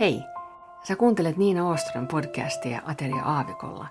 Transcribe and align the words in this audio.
Hei, 0.00 0.22
sä 0.82 0.96
kuuntelet 0.96 1.36
Niina 1.36 1.68
Oostron 1.68 2.08
podcastia 2.08 2.82
Ateria 2.86 3.22
Aavikolla, 3.22 3.88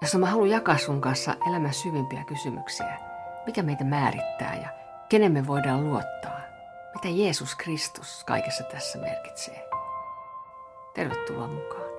jossa 0.00 0.18
mä 0.18 0.26
haluan 0.26 0.50
jakaa 0.50 0.78
sun 0.78 1.00
kanssa 1.00 1.34
elämän 1.48 1.74
syvimpiä 1.74 2.24
kysymyksiä. 2.24 2.98
Mikä 3.46 3.62
meitä 3.62 3.84
määrittää 3.84 4.58
ja 4.62 4.68
kenen 5.08 5.32
me 5.32 5.46
voidaan 5.46 5.84
luottaa? 5.84 6.40
Mitä 6.94 7.08
Jeesus 7.08 7.54
Kristus 7.54 8.24
kaikessa 8.24 8.64
tässä 8.64 8.98
merkitsee? 8.98 9.68
Tervetuloa 10.94 11.48
mukaan. 11.48 11.90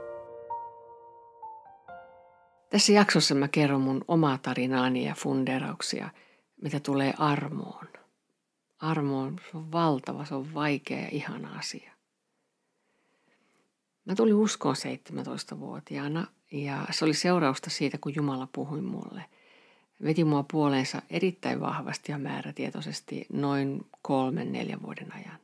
Tässä 2.70 2.92
jaksossa 2.92 3.36
mä 3.36 3.48
kerron 3.48 3.82
mun 3.82 4.02
omaa 4.08 4.38
tarinaani 4.38 5.06
ja 5.06 5.16
funderauksia, 5.16 6.10
mitä 6.62 6.80
tulee 6.80 7.14
armoon. 7.18 7.88
Armo 8.80 9.20
on, 9.20 9.36
se 9.52 9.58
on 9.58 9.72
valtava, 9.72 10.26
se 10.26 10.36
on 10.36 10.54
vaikea 10.54 11.00
ja 11.00 11.10
ihana 11.12 11.60
asia. 11.60 11.99
Mä 14.06 14.16
tulin 14.16 14.34
uskoon 14.34 14.76
17-vuotiaana 14.76 16.28
ja 16.52 16.86
se 16.92 17.06
oli 17.06 17.14
seurausta 17.14 17.70
siitä, 17.70 17.98
kun 17.98 18.16
Jumala 18.16 18.48
puhui 18.54 18.82
mulle. 18.82 19.26
Veti 20.04 20.24
mua 20.24 20.46
puoleensa 20.52 21.02
erittäin 21.10 21.62
vahvasti 21.62 22.12
ja 22.12 22.18
määrätietoisesti 22.18 23.26
noin 23.34 23.86
kolmen, 24.02 24.52
neljän 24.52 24.82
vuoden 24.82 25.14
ajan. 25.14 25.38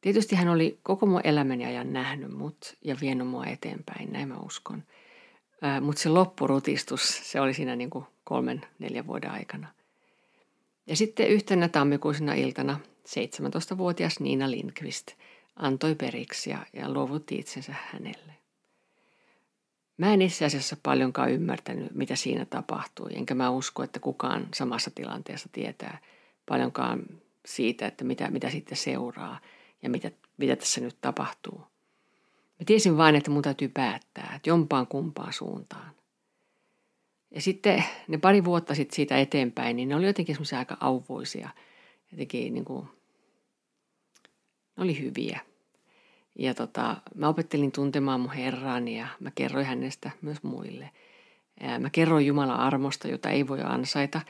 Tietysti 0.00 0.36
hän 0.36 0.48
oli 0.48 0.78
koko 0.82 1.06
mun 1.06 1.20
elämäni 1.24 1.64
ajan 1.64 1.92
nähnyt 1.92 2.32
mut 2.32 2.76
ja 2.84 2.96
vienyt 3.00 3.28
mua 3.28 3.46
eteenpäin, 3.46 4.12
näin 4.12 4.28
mä 4.28 4.36
uskon. 4.38 4.82
Mutta 5.80 6.02
se 6.02 6.08
loppurutistus, 6.08 7.30
se 7.32 7.40
oli 7.40 7.54
siinä 7.54 7.76
niin 7.76 7.90
kuin 7.90 8.04
kolmen, 8.24 8.60
neljän 8.78 9.06
vuoden 9.06 9.30
aikana. 9.30 9.68
Ja 10.86 10.96
sitten 10.96 11.28
yhtenä 11.28 11.68
tammikuisena 11.68 12.34
iltana 12.34 12.80
17-vuotias 13.08 14.20
Niina 14.20 14.50
Lindqvist– 14.50 15.06
antoi 15.56 15.94
periksi 15.94 16.50
ja, 16.50 16.66
ja 16.72 16.90
luovutti 16.90 17.36
itsensä 17.36 17.74
hänelle. 17.92 18.34
Mä 19.96 20.14
en 20.14 20.22
itse 20.22 20.44
asiassa 20.44 20.76
paljonkaan 20.82 21.30
ymmärtänyt, 21.30 21.94
mitä 21.94 22.16
siinä 22.16 22.44
tapahtui, 22.44 23.10
enkä 23.14 23.34
mä 23.34 23.50
usko, 23.50 23.82
että 23.82 24.00
kukaan 24.00 24.48
samassa 24.54 24.90
tilanteessa 24.94 25.48
tietää 25.52 25.98
paljonkaan 26.46 27.02
siitä, 27.46 27.86
että 27.86 28.04
mitä, 28.04 28.30
mitä 28.30 28.50
sitten 28.50 28.78
seuraa 28.78 29.40
ja 29.82 29.90
mitä, 29.90 30.10
mitä 30.36 30.56
tässä 30.56 30.80
nyt 30.80 30.96
tapahtuu. 31.00 31.58
Mä 32.58 32.64
tiesin 32.66 32.96
vain, 32.96 33.14
että 33.14 33.30
mun 33.30 33.42
täytyy 33.42 33.68
päättää, 33.68 34.32
että 34.36 34.50
jompaan 34.50 34.86
kumpaan 34.86 35.32
suuntaan. 35.32 35.90
Ja 37.30 37.40
sitten 37.40 37.84
ne 38.08 38.18
pari 38.18 38.44
vuotta 38.44 38.74
sitten 38.74 38.96
siitä 38.96 39.18
eteenpäin, 39.18 39.76
niin 39.76 39.88
ne 39.88 39.96
oli 39.96 40.06
jotenkin 40.06 40.34
semmoisia 40.34 40.58
aika 40.58 40.76
auvoisia, 40.80 41.50
jotenkin 42.12 42.54
niin 42.54 42.64
kuin 42.64 42.88
ne 44.76 44.82
oli 44.82 45.00
hyviä. 45.00 45.40
Ja 46.38 46.54
tota, 46.54 46.96
mä 47.14 47.28
opettelin 47.28 47.72
tuntemaan 47.72 48.20
mun 48.20 48.32
Herraani 48.32 48.98
ja 48.98 49.06
mä 49.20 49.30
kerroin 49.34 49.66
hänestä 49.66 50.10
myös 50.22 50.42
muille. 50.42 50.90
Mä 51.78 51.90
kerroin 51.90 52.26
Jumalan 52.26 52.60
armosta, 52.60 53.08
jota 53.08 53.30
ei 53.30 53.48
voi 53.48 53.60
ansaita 53.62 54.20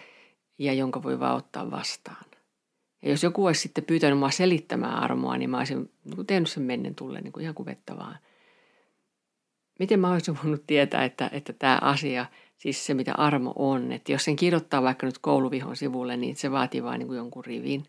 ja 0.59 0.73
jonka 0.73 1.03
voi 1.03 1.21
vaan 1.21 1.37
ottaa 1.37 1.71
vastaan. 1.71 2.25
Ja 3.03 3.11
jos 3.11 3.23
joku 3.23 3.47
olisi 3.47 3.61
sitten 3.61 3.85
pyytänyt 3.85 4.19
mua 4.19 4.31
selittämään 4.31 5.03
armoa, 5.03 5.37
niin 5.37 5.51
mä 5.51 5.59
olisin 5.59 5.91
niin 6.05 6.27
tehnyt 6.27 6.51
sen 6.51 6.63
mennen 6.63 6.95
tulle 6.95 7.21
niin 7.21 7.33
kuin 7.33 7.43
ihan 7.43 7.55
kuvettavaa. 7.55 8.17
Miten 9.79 10.01
mä 10.01 10.13
olisin 10.13 10.39
voinut 10.43 10.67
tietää, 10.67 11.05
että, 11.05 11.31
että 11.33 11.53
tämä 11.53 11.79
asia, 11.83 12.27
siis 12.57 12.87
se 12.87 12.95
mitä 12.95 13.13
armo 13.15 13.53
on, 13.57 13.93
että 13.93 14.13
jos 14.13 14.25
sen 14.25 14.37
kirjoittaa 14.37 14.83
vaikka 14.83 15.07
nyt 15.07 15.19
kouluvihon 15.19 15.77
sivulle, 15.77 16.17
niin 16.17 16.37
se 16.37 16.51
vaatii 16.51 16.83
vain 16.83 16.99
niin 16.99 17.07
kuin 17.07 17.17
jonkun 17.17 17.45
rivin. 17.45 17.85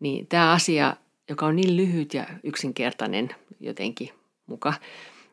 Niin 0.00 0.26
tämä 0.26 0.52
asia 0.52 0.96
joka 1.28 1.46
on 1.46 1.56
niin 1.56 1.76
lyhyt 1.76 2.14
ja 2.14 2.26
yksinkertainen 2.42 3.28
jotenkin 3.60 4.10
muka, 4.46 4.74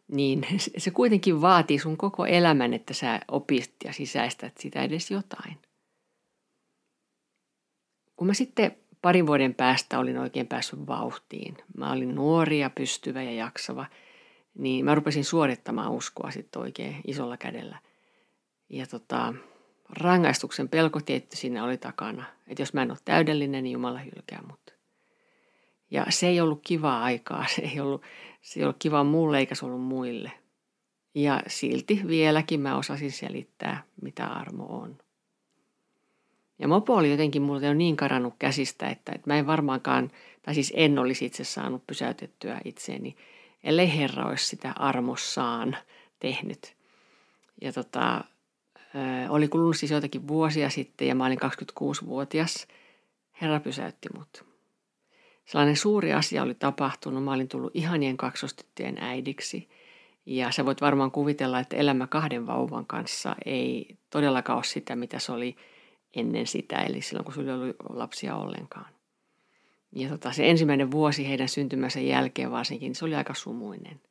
niin 0.07 0.45
se 0.77 0.91
kuitenkin 0.91 1.41
vaatii 1.41 1.79
sun 1.79 1.97
koko 1.97 2.25
elämän, 2.25 2.73
että 2.73 2.93
sä 2.93 3.19
opist 3.27 3.71
ja 3.83 3.93
sisäistät 3.93 4.57
sitä 4.57 4.83
edes 4.83 5.11
jotain. 5.11 5.57
Kun 8.15 8.27
mä 8.27 8.33
sitten 8.33 8.77
parin 9.01 9.27
vuoden 9.27 9.55
päästä 9.55 9.99
olin 9.99 10.17
oikein 10.17 10.47
päässyt 10.47 10.87
vauhtiin, 10.87 11.57
mä 11.77 11.91
olin 11.91 12.15
nuori 12.15 12.59
ja 12.59 12.69
pystyvä 12.69 13.23
ja 13.23 13.31
jaksava, 13.31 13.85
niin 14.57 14.85
mä 14.85 14.95
rupesin 14.95 15.25
suorittamaan 15.25 15.91
uskoa 15.91 16.31
sitten 16.31 16.61
oikein 16.61 17.01
isolla 17.07 17.37
kädellä. 17.37 17.79
Ja 18.69 18.87
tota, 18.87 19.33
rangaistuksen 19.89 20.69
pelko 20.69 21.01
tietty 21.01 21.35
siinä 21.35 21.63
oli 21.63 21.77
takana, 21.77 22.25
että 22.47 22.61
jos 22.61 22.73
mä 22.73 22.81
en 22.81 22.91
ole 22.91 22.97
täydellinen, 23.05 23.63
niin 23.63 23.73
Jumala 23.73 23.99
hylkää 23.99 24.41
mut. 24.47 24.78
Ja 25.91 26.05
se 26.09 26.27
ei 26.27 26.41
ollut 26.41 26.61
kivaa 26.63 27.03
aikaa, 27.03 27.45
se 27.55 27.61
ei 27.61 27.79
ollut, 27.79 28.01
se 28.41 28.59
ei 28.59 28.63
ollut 28.63 28.77
kivaa 28.79 29.03
mulle 29.03 29.37
eikä 29.37 29.55
se 29.55 29.65
ollut 29.65 29.81
muille. 29.81 30.31
Ja 31.15 31.41
silti 31.47 32.01
vieläkin 32.07 32.59
mä 32.59 32.77
osasin 32.77 33.11
selittää, 33.11 33.83
mitä 34.01 34.25
armo 34.25 34.65
on. 34.65 34.97
Ja 36.59 36.67
mopo 36.67 36.95
oli 36.95 37.11
jotenkin 37.11 37.41
mulle 37.41 37.67
jo 37.67 37.73
niin 37.73 37.95
karannut 37.95 38.33
käsistä, 38.39 38.89
että, 38.89 39.11
että 39.15 39.29
mä 39.29 39.37
en 39.37 39.47
varmaankaan, 39.47 40.11
tai 40.41 40.53
siis 40.53 40.73
en 40.75 40.99
olisi 40.99 41.25
itse 41.25 41.43
saanut 41.43 41.87
pysäytettyä 41.87 42.61
itseeni, 42.65 43.15
ellei 43.63 43.97
Herra 43.97 44.25
olisi 44.25 44.47
sitä 44.47 44.73
armossaan 44.75 45.77
tehnyt. 46.19 46.75
Ja 47.61 47.73
tota, 47.73 48.23
oli 49.29 49.47
kulunut 49.47 49.77
siis 49.77 49.91
joitakin 49.91 50.27
vuosia 50.27 50.69
sitten 50.69 51.07
ja 51.07 51.15
mä 51.15 51.25
olin 51.25 51.39
26-vuotias. 51.41 52.67
Herra 53.41 53.59
pysäytti 53.59 54.09
mut. 54.17 54.48
Sellainen 55.49 55.75
suuri 55.75 56.13
asia 56.13 56.43
oli 56.43 56.53
tapahtunut. 56.53 57.23
Mä 57.23 57.33
olin 57.33 57.47
tullut 57.47 57.75
ihanien 57.75 58.17
kaksostyttöjen 58.17 58.97
äidiksi. 58.97 59.69
Ja 60.25 60.51
sä 60.51 60.65
voit 60.65 60.81
varmaan 60.81 61.11
kuvitella, 61.11 61.59
että 61.59 61.75
elämä 61.75 62.07
kahden 62.07 62.47
vauvan 62.47 62.85
kanssa 62.85 63.35
ei 63.45 63.97
todellakaan 64.09 64.57
ole 64.57 64.63
sitä, 64.63 64.95
mitä 64.95 65.19
se 65.19 65.31
oli 65.31 65.55
ennen 66.15 66.47
sitä, 66.47 66.75
eli 66.75 67.01
silloin 67.01 67.25
kun 67.25 67.33
sulla 67.33 67.53
ollut 67.53 67.75
lapsia 67.89 68.35
ollenkaan. 68.35 68.93
Ja 69.91 70.09
tota, 70.09 70.31
se 70.31 70.49
ensimmäinen 70.49 70.91
vuosi 70.91 71.29
heidän 71.29 71.49
syntymänsä 71.49 71.99
jälkeen 71.99 72.51
varsinkin, 72.51 72.95
se 72.95 73.05
oli 73.05 73.15
aika 73.15 73.33
sumuinen. 73.33 74.01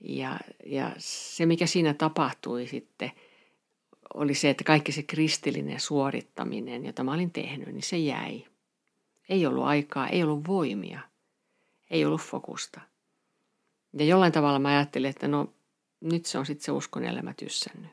Ja, 0.00 0.38
ja 0.66 0.92
se, 0.98 1.46
mikä 1.46 1.66
siinä 1.66 1.94
tapahtui 1.94 2.66
sitten, 2.66 3.12
oli 4.14 4.34
se, 4.34 4.50
että 4.50 4.64
kaikki 4.64 4.92
se 4.92 5.02
kristillinen 5.02 5.80
suorittaminen, 5.80 6.86
jota 6.86 7.04
mä 7.04 7.12
olin 7.12 7.30
tehnyt, 7.30 7.68
niin 7.68 7.82
se 7.82 7.98
jäi. 7.98 8.49
Ei 9.30 9.46
ollut 9.46 9.64
aikaa, 9.64 10.08
ei 10.08 10.22
ollut 10.22 10.48
voimia, 10.48 11.00
ei 11.90 12.04
ollut 12.04 12.20
fokusta. 12.20 12.80
Ja 13.98 14.04
jollain 14.04 14.32
tavalla 14.32 14.58
mä 14.58 14.68
ajattelin, 14.68 15.10
että 15.10 15.28
no 15.28 15.52
nyt 16.00 16.26
se 16.26 16.38
on 16.38 16.46
sitten 16.46 16.64
se 16.64 16.72
uskon 16.72 17.04
elämä 17.04 17.34
tyssännyt. 17.34 17.90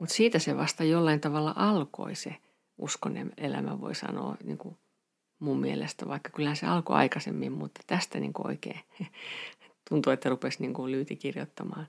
Mutta 0.00 0.14
siitä 0.14 0.38
se 0.38 0.56
vasta 0.56 0.84
jollain 0.84 1.20
tavalla 1.20 1.52
alkoi 1.56 2.14
se 2.14 2.36
uskon 2.78 3.32
elämä, 3.36 3.80
voi 3.80 3.94
sanoa 3.94 4.36
niin 4.44 4.58
kuin 4.58 4.76
mun 5.38 5.60
mielestä, 5.60 6.08
vaikka 6.08 6.30
kyllähän 6.30 6.56
se 6.56 6.66
alkoi 6.66 6.96
aikaisemmin, 6.96 7.52
mutta 7.52 7.80
tästä 7.86 8.20
niin 8.20 8.32
kuin 8.32 8.46
oikein 8.46 8.80
tuntuu, 9.88 10.12
että 10.12 10.28
rupesi 10.28 10.60
niin 10.60 10.74
kuin 10.74 10.92
lyyti 10.92 11.16
kirjoittamaan 11.16 11.86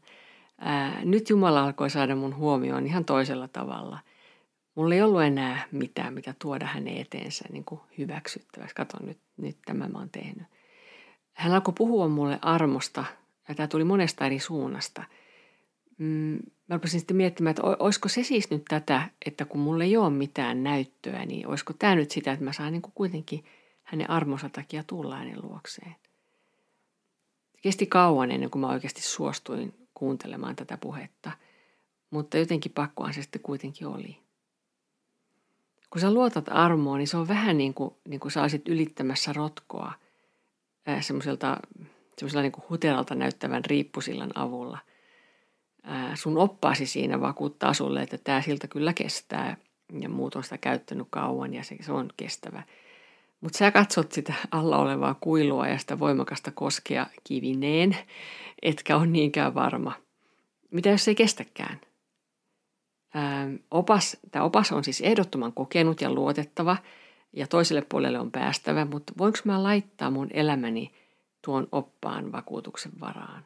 ää, 0.57 1.01
nyt 1.05 1.29
Jumala 1.29 1.63
alkoi 1.63 1.89
saada 1.89 2.15
mun 2.15 2.35
huomioon 2.35 2.87
ihan 2.87 3.05
toisella 3.05 3.47
tavalla. 3.47 3.99
Mulla 4.75 4.95
ei 4.95 5.01
ollut 5.01 5.21
enää 5.21 5.67
mitään, 5.71 6.13
mikä 6.13 6.33
tuoda 6.41 6.65
hänen 6.65 6.97
eteensä 6.97 7.45
niin 7.51 7.65
kuin 7.65 7.81
hyväksyttäväksi. 7.97 8.75
Kato 8.75 8.97
nyt, 9.05 9.19
nyt 9.37 9.57
tämä 9.65 9.87
mä 9.87 9.99
oon 9.99 10.09
tehnyt. 10.09 10.47
Hän 11.33 11.53
alkoi 11.53 11.73
puhua 11.77 12.07
mulle 12.07 12.39
armosta, 12.41 13.03
ja 13.47 13.55
tämä 13.55 13.67
tuli 13.67 13.83
monesta 13.83 14.25
eri 14.25 14.39
suunnasta. 14.39 15.03
Mm, 15.97 16.39
mä 16.67 16.75
rupesin 16.75 16.99
sitten 16.99 17.17
miettimään, 17.17 17.51
että 17.51 17.63
olisiko 17.63 18.09
se 18.09 18.23
siis 18.23 18.49
nyt 18.49 18.65
tätä, 18.65 19.09
että 19.25 19.45
kun 19.45 19.61
mulla 19.61 19.83
ei 19.83 19.97
ole 19.97 20.09
mitään 20.09 20.63
näyttöä, 20.63 21.25
niin 21.25 21.47
olisiko 21.47 21.73
tämä 21.73 21.95
nyt 21.95 22.11
sitä, 22.11 22.31
että 22.31 22.45
mä 22.45 22.53
saan 22.53 22.71
niin 22.71 22.81
kuin 22.81 22.93
kuitenkin 22.95 23.45
hänen 23.83 24.09
armonsa 24.09 24.49
takia 24.49 24.83
tulla 24.83 25.15
hänen 25.15 25.39
luokseen. 25.43 25.95
Kesti 27.61 27.85
kauan 27.85 28.31
ennen 28.31 28.49
kuin 28.49 28.59
mä 28.59 28.69
oikeasti 28.69 29.01
suostuin 29.01 29.86
kuuntelemaan 29.97 30.55
tätä 30.55 30.77
puhetta, 30.77 31.31
mutta 32.09 32.37
jotenkin 32.37 32.71
pakkohan 32.71 33.13
se 33.13 33.21
sitten 33.21 33.41
kuitenkin 33.41 33.87
oli. 33.87 34.17
Kun 35.89 36.01
sä 36.01 36.13
luotat 36.13 36.45
armoa, 36.49 36.97
niin 36.97 37.07
se 37.07 37.17
on 37.17 37.27
vähän 37.27 37.57
niin 37.57 37.73
kuin, 37.73 37.95
niin 38.07 38.19
kuin 38.19 38.31
sä 38.31 38.41
olisit 38.41 38.67
ylittämässä 38.67 39.33
rotkoa 39.33 39.93
semmoisella 41.01 42.41
niin 42.41 42.51
huteralta 42.69 43.15
näyttävän 43.15 43.65
riippusillan 43.65 44.31
avulla. 44.35 44.77
Ää, 45.83 46.15
sun 46.15 46.37
oppaasi 46.37 46.85
siinä 46.85 47.21
vakuuttaa 47.21 47.73
sulle, 47.73 48.01
että 48.01 48.17
tämä 48.17 48.41
silta 48.41 48.67
kyllä 48.67 48.93
kestää 48.93 49.57
ja 49.99 50.09
muut 50.09 50.35
on 50.35 50.43
sitä 50.43 50.57
käyttänyt 50.57 51.07
kauan 51.09 51.53
ja 51.53 51.63
se, 51.63 51.77
se 51.81 51.91
on 51.91 52.09
kestävä. 52.17 52.63
Mutta 53.41 53.57
sä 53.57 53.71
katsot 53.71 54.11
sitä 54.11 54.33
alla 54.51 54.77
olevaa 54.77 55.15
kuilua 55.21 55.67
ja 55.67 55.77
sitä 55.77 55.99
voimakasta 55.99 56.51
koskea 56.51 57.05
kivineen 57.23 57.97
etkä 58.61 58.97
ole 58.97 59.07
niinkään 59.07 59.53
varma. 59.53 59.93
Mitä 60.71 60.89
jos 60.89 61.07
ei 61.07 61.15
kestäkään? 61.15 61.81
Ää, 63.13 63.47
opas, 63.71 64.17
tämä 64.31 64.45
opas 64.45 64.71
on 64.71 64.83
siis 64.83 65.01
ehdottoman 65.01 65.53
kokenut 65.53 66.01
ja 66.01 66.13
luotettava 66.13 66.77
ja 67.33 67.47
toiselle 67.47 67.81
puolelle 67.89 68.19
on 68.19 68.31
päästävä, 68.31 68.85
mutta 68.85 69.13
voinko 69.17 69.39
mä 69.43 69.63
laittaa 69.63 70.11
mun 70.11 70.27
elämäni 70.31 70.91
tuon 71.41 71.67
oppaan 71.71 72.31
vakuutuksen 72.31 72.91
varaan? 72.99 73.45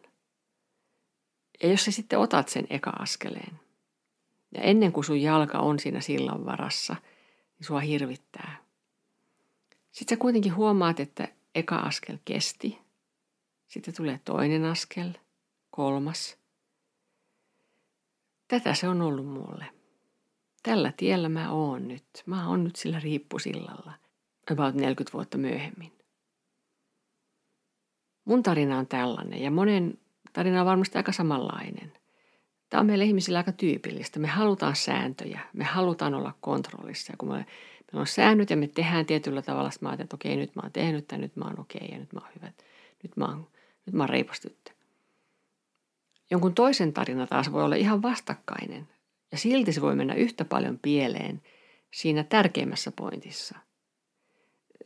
Ja 1.64 1.70
jos 1.70 1.86
sä 1.86 1.92
sitten 1.92 2.20
otat 2.20 2.50
sen 2.50 2.68
eka 2.70 2.90
askeleen, 2.90 3.60
ja 4.56 4.62
ennen 4.62 4.92
kuin 4.92 5.04
sun 5.04 5.22
jalka 5.22 5.60
on 5.60 5.80
siinä 5.80 6.02
sillan 6.02 6.46
varassa, 6.46 6.96
niin 7.60 7.68
sua 7.68 7.80
hirvittää. 7.80 8.58
Sitten 9.92 10.16
sä 10.16 10.20
kuitenkin 10.20 10.56
huomaat, 10.56 11.00
että 11.00 11.28
eka 11.56 11.76
askel 11.76 12.18
kesti. 12.26 12.78
Sitten 13.72 13.96
tulee 13.96 14.20
toinen 14.26 14.66
askel, 14.66 15.10
kolmas. 15.70 16.38
Tätä 18.48 18.74
se 18.74 18.88
on 18.88 19.02
ollut 19.02 19.28
mulle. 19.28 19.66
Tällä 20.64 20.94
tiellä 20.98 21.30
mä 21.30 21.52
oon 21.52 21.88
nyt. 21.88 22.24
Mä 22.26 22.50
oon 22.50 22.64
nyt 22.64 22.76
sillä 22.76 23.00
riippusillalla. 23.00 23.94
About 24.52 24.76
40 24.76 25.14
vuotta 25.14 25.38
myöhemmin. 25.38 25.92
Mun 28.26 28.44
tarina 28.44 28.78
on 28.78 28.88
tällainen 28.88 29.42
ja 29.42 29.52
monen 29.52 29.98
tarina 30.34 30.60
on 30.60 30.66
varmasti 30.66 30.98
aika 30.98 31.12
samanlainen. 31.12 31.94
Tämä 32.70 32.82
on 32.82 32.88
meille 32.88 33.04
ihmisille 33.04 33.38
aika 33.38 33.52
tyypillistä. 33.52 34.20
Me 34.20 34.28
halutaan 34.28 34.76
sääntöjä, 34.76 35.40
me 35.54 35.64
halutaan 35.64 36.14
olla 36.14 36.34
kontrollissa. 36.42 37.14
Ja 37.14 37.18
kun 37.18 37.30
me, 37.30 37.36
meillä 37.36 38.00
on 38.00 38.08
säännöt 38.08 38.50
ja 38.50 38.58
me 38.58 38.68
tehdään 38.68 39.06
tietyllä 39.06 39.42
tavalla, 39.42 39.70
että 39.70 39.86
mä 39.86 39.90
ajattelen, 39.90 40.06
että 40.06 40.16
okei, 40.16 40.36
nyt 40.36 40.56
mä 40.56 40.62
oon 40.62 40.72
tehnyt 40.72 41.08
tämän, 41.08 41.22
nyt 41.22 41.36
mä 41.36 41.46
oon 41.46 41.60
okei 41.60 41.90
ja 41.92 41.98
nyt 41.98 42.14
mä 42.14 42.20
oon 42.20 42.30
hyvä. 42.36 42.52
Nyt 43.04 43.18
mä 43.18 43.26
oon, 43.26 43.48
nyt 43.86 43.96
mä 43.96 44.04
oon 44.04 44.10
reipas 44.10 44.40
tyttö. 44.40 44.72
Jonkun 46.32 46.54
toisen 46.54 46.94
tarina 46.94 47.28
taas 47.28 47.52
voi 47.52 47.64
olla 47.64 47.76
ihan 47.76 48.02
vastakkainen. 48.02 48.88
Ja 49.32 49.38
silti 49.38 49.74
se 49.74 49.82
voi 49.82 49.96
mennä 49.96 50.14
yhtä 50.14 50.46
paljon 50.46 50.80
pieleen 50.82 51.42
siinä 51.92 52.24
tärkeimmässä 52.24 52.92
pointissa. 52.92 53.60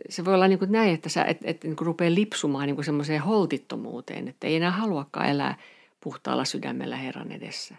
Se 0.09 0.25
voi 0.25 0.33
olla 0.33 0.47
niin 0.47 0.59
kuin 0.59 0.71
näin, 0.71 0.93
että 0.93 1.09
sä 1.09 1.23
et, 1.23 1.37
et, 1.43 1.63
niin 1.63 1.75
kuin 1.75 1.85
rupeaa 1.85 2.15
lipsumaan 2.15 2.67
niin 2.67 2.75
kuin 2.75 2.85
semmoiseen 2.85 3.21
holtittomuuteen, 3.21 4.27
että 4.27 4.47
ei 4.47 4.55
enää 4.55 4.71
haluakaan 4.71 5.29
elää– 5.29 5.57
puhtaalla 6.05 6.45
sydämellä 6.45 6.95
Herran 6.97 7.31
edessä. 7.31 7.75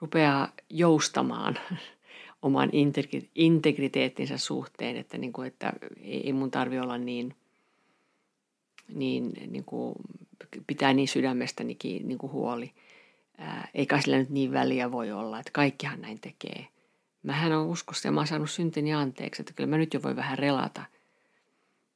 Rupeaa 0.00 0.52
joustamaan 0.68 1.58
oman 2.42 2.70
integriteettinsä 3.34 4.38
suhteen, 4.38 4.96
että, 4.96 5.18
niin 5.18 5.32
kuin, 5.32 5.48
että 5.48 5.72
ei 6.00 6.32
mun 6.32 6.50
tarvi 6.50 6.78
olla 6.78 6.98
niin, 6.98 7.34
niin, 8.94 9.32
niin 9.46 9.64
kuin, 9.64 9.94
pitää 10.66 10.92
niin 10.92 11.08
sydämestäni 11.08 11.76
niin 11.84 12.18
kuin 12.18 12.32
huoli. 12.32 12.72
Ää, 13.38 13.68
eikä 13.74 14.00
sillä 14.00 14.18
nyt 14.18 14.30
niin 14.30 14.52
väliä 14.52 14.92
voi 14.92 15.12
olla, 15.12 15.40
että 15.40 15.52
kaikkihan 15.52 16.00
näin 16.00 16.20
tekee. 16.20 16.66
Mähän 17.22 17.52
on 17.52 17.66
uskossa 17.66 18.08
ja 18.08 18.12
mä 18.12 18.20
oon 18.20 18.26
saanut 18.26 18.50
syntini 18.50 18.94
anteeksi, 18.94 19.42
että 19.42 19.52
kyllä 19.52 19.70
mä 19.70 19.78
nyt 19.78 19.94
jo 19.94 20.02
voi 20.02 20.16
vähän 20.16 20.38
relata. 20.38 20.82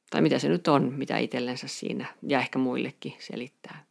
Tai 0.09 0.21
mitä 0.21 0.39
se 0.39 0.49
nyt 0.49 0.67
on, 0.67 0.93
mitä 0.93 1.17
itsellensä 1.17 1.67
siinä 1.67 2.05
ja 2.27 2.39
ehkä 2.39 2.59
muillekin 2.59 3.13
selittää. 3.19 3.85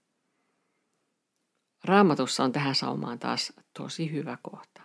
Raamatussa 1.84 2.44
on 2.44 2.52
tähän 2.52 2.74
saumaan 2.74 3.18
taas 3.18 3.52
tosi 3.78 4.12
hyvä 4.12 4.38
kohta. 4.42 4.82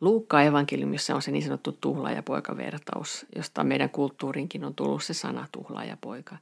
Luukka 0.00 0.42
evankeliumissa 0.42 1.14
on 1.14 1.22
se 1.22 1.30
niin 1.30 1.42
sanottu 1.42 1.72
tuhlaajapoika-vertaus, 1.72 3.26
josta 3.36 3.64
meidän 3.64 3.90
kulttuurinkin 3.90 4.64
on 4.64 4.74
tullut 4.74 5.04
se 5.04 5.14
sana 5.14 5.46
tuhlaajapoika. 5.52 6.36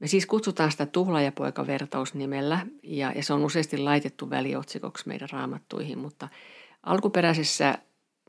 Me 0.00 0.06
siis 0.06 0.26
kutsutaan 0.26 0.70
sitä 0.70 0.86
tuhlaajapoika-vertaus 0.86 2.14
nimellä 2.14 2.66
ja, 2.82 3.12
ja 3.12 3.22
se 3.22 3.32
on 3.32 3.44
useasti 3.44 3.78
laitettu 3.78 4.30
väliotsikoksi 4.30 5.08
meidän 5.08 5.28
raamattuihin, 5.32 5.98
mutta 5.98 6.28
alkuperäisessä, 6.82 7.78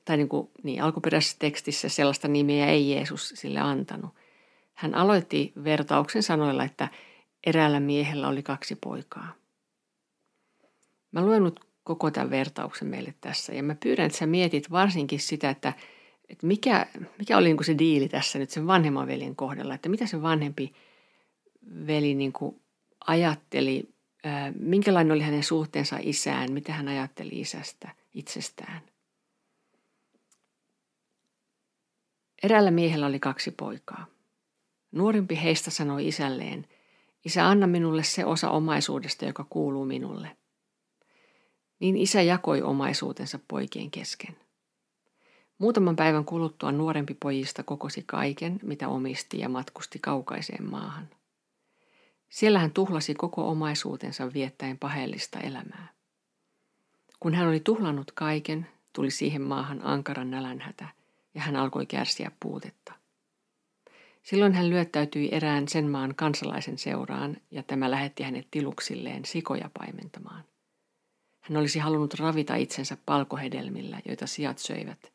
tai 0.06 0.18
niin, 0.18 0.30
kuin, 0.30 0.50
niin, 0.64 0.84
alkuperäisessä 0.84 1.36
tekstissä 1.40 1.90
sellaista 1.90 2.28
nimeä 2.28 2.66
ei 2.66 2.92
Jeesus 2.92 3.30
sille 3.36 3.60
antanut. 3.60 4.12
Hän 4.74 4.96
aloitti 4.96 5.54
vertauksen 5.64 6.24
sanoilla, 6.24 6.64
että 6.64 6.88
eräällä 7.48 7.80
miehellä 7.80 8.28
oli 8.28 8.44
kaksi 8.44 8.76
poikaa– 8.76 9.34
Mä 11.16 11.26
luen 11.26 11.44
nyt 11.44 11.60
koko 11.84 12.12
tämän 12.12 12.30
vertauksen 12.30 12.88
meille 12.88 13.14
tässä 13.22 13.54
ja 13.54 13.64
mä 13.64 13.76
pyydän, 13.76 14.06
että 14.06 14.18
sä 14.18 14.26
mietit 14.26 14.72
varsinkin 14.72 15.20
sitä, 15.20 15.50
että, 15.50 15.74
että 16.30 16.48
mikä, 16.48 16.86
mikä 17.20 17.38
oli 17.38 17.48
niin 17.54 17.66
se 17.66 17.78
diili 17.78 18.10
tässä 18.10 18.40
nyt 18.40 18.50
sen 18.50 18.68
vanhemman 18.68 19.08
veljen 19.08 19.36
kohdalla, 19.36 19.76
että 19.76 19.90
mitä 19.90 20.06
se 20.06 20.22
vanhempi 20.22 20.74
veli 21.88 22.16
niin 22.16 22.34
kuin 22.34 22.62
ajatteli, 23.08 23.90
minkälainen 24.60 25.12
oli 25.12 25.24
hänen 25.24 25.44
suhteensa 25.44 25.98
isään, 26.02 26.52
mitä 26.52 26.74
hän 26.74 26.88
ajatteli 26.88 27.40
isästä 27.40 27.90
itsestään. 28.14 28.82
Eräällä 32.44 32.72
miehellä 32.72 33.06
oli 33.06 33.20
kaksi 33.20 33.52
poikaa. 33.52 34.06
Nuorimpi 34.92 35.40
heistä 35.44 35.72
sanoi 35.72 36.08
isälleen, 36.08 36.68
isä 37.26 37.48
anna 37.48 37.68
minulle 37.68 38.04
se 38.04 38.26
osa 38.26 38.50
omaisuudesta, 38.50 39.26
joka 39.26 39.46
kuuluu 39.50 39.86
minulle– 39.86 40.38
niin 41.80 41.98
isä 41.98 42.22
jakoi 42.22 42.62
omaisuutensa 42.62 43.40
poikien 43.48 43.92
kesken. 43.92 44.36
Muutaman 45.58 45.96
päivän 45.96 46.26
kuluttua 46.26 46.72
nuorempi 46.72 47.14
pojista 47.20 47.64
kokosi 47.64 48.04
kaiken, 48.06 48.60
mitä 48.64 48.90
omisti 48.90 49.40
ja 49.40 49.50
matkusti 49.50 50.00
kaukaiseen 50.00 50.70
maahan. 50.70 51.10
Siellä 52.30 52.60
hän 52.60 52.72
tuhlasi 52.72 53.14
koko 53.14 53.50
omaisuutensa 53.50 54.34
viettäen 54.34 54.78
paheellista 54.78 55.40
elämää. 55.40 55.88
Kun 57.20 57.34
hän 57.34 57.48
oli 57.48 57.60
tuhlannut 57.60 58.12
kaiken, 58.12 58.68
tuli 58.94 59.12
siihen 59.12 59.42
maahan 59.42 59.82
ankaran 59.84 60.32
nälänhätä 60.32 60.88
ja 61.34 61.42
hän 61.42 61.56
alkoi 61.56 61.86
kärsiä 61.86 62.32
puutetta. 62.40 62.94
Silloin 64.24 64.54
hän 64.54 64.70
lyöttäytyi 64.70 65.30
erään 65.32 65.68
sen 65.68 65.90
maan 65.90 66.16
kansalaisen 66.16 66.78
seuraan 66.78 67.38
ja 67.52 67.64
tämä 67.64 67.92
lähetti 67.92 68.24
hänet 68.24 68.48
tiluksilleen 68.52 69.26
sikoja 69.26 69.70
paimentamaan. 69.80 70.44
Hän 71.42 71.58
olisi 71.58 71.80
halunnut 71.80 72.14
ravita 72.14 72.56
itsensä 72.56 72.98
palkohedelmillä, 73.06 74.02
joita 74.06 74.28
sijat 74.28 74.58
söivät, 74.58 75.12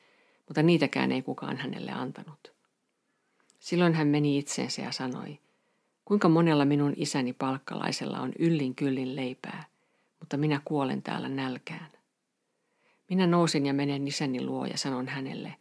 mutta 0.48 0.62
niitäkään 0.62 1.12
ei 1.12 1.22
kukaan 1.22 1.56
hänelle 1.56 1.92
antanut. 1.92 2.52
Silloin 3.58 3.94
hän 3.94 4.08
meni 4.08 4.38
itseensä 4.38 4.82
ja 4.82 4.92
sanoi, 4.92 5.38
kuinka 6.10 6.28
monella 6.28 6.64
minun 6.64 6.92
isäni 6.96 7.32
palkkalaisella 7.32 8.20
on 8.20 8.32
yllin 8.38 8.74
kyllin 8.74 9.16
leipää, 9.16 9.64
mutta 10.20 10.36
minä 10.36 10.60
kuolen 10.64 11.02
täällä 11.02 11.28
nälkään. 11.28 11.90
Minä 13.08 13.26
nousin 13.26 13.66
ja 13.66 13.74
menen 13.74 14.08
isäni 14.08 14.44
luo 14.44 14.66
ja 14.66 14.78
sanon 14.78 15.08
hänelle, 15.08 15.56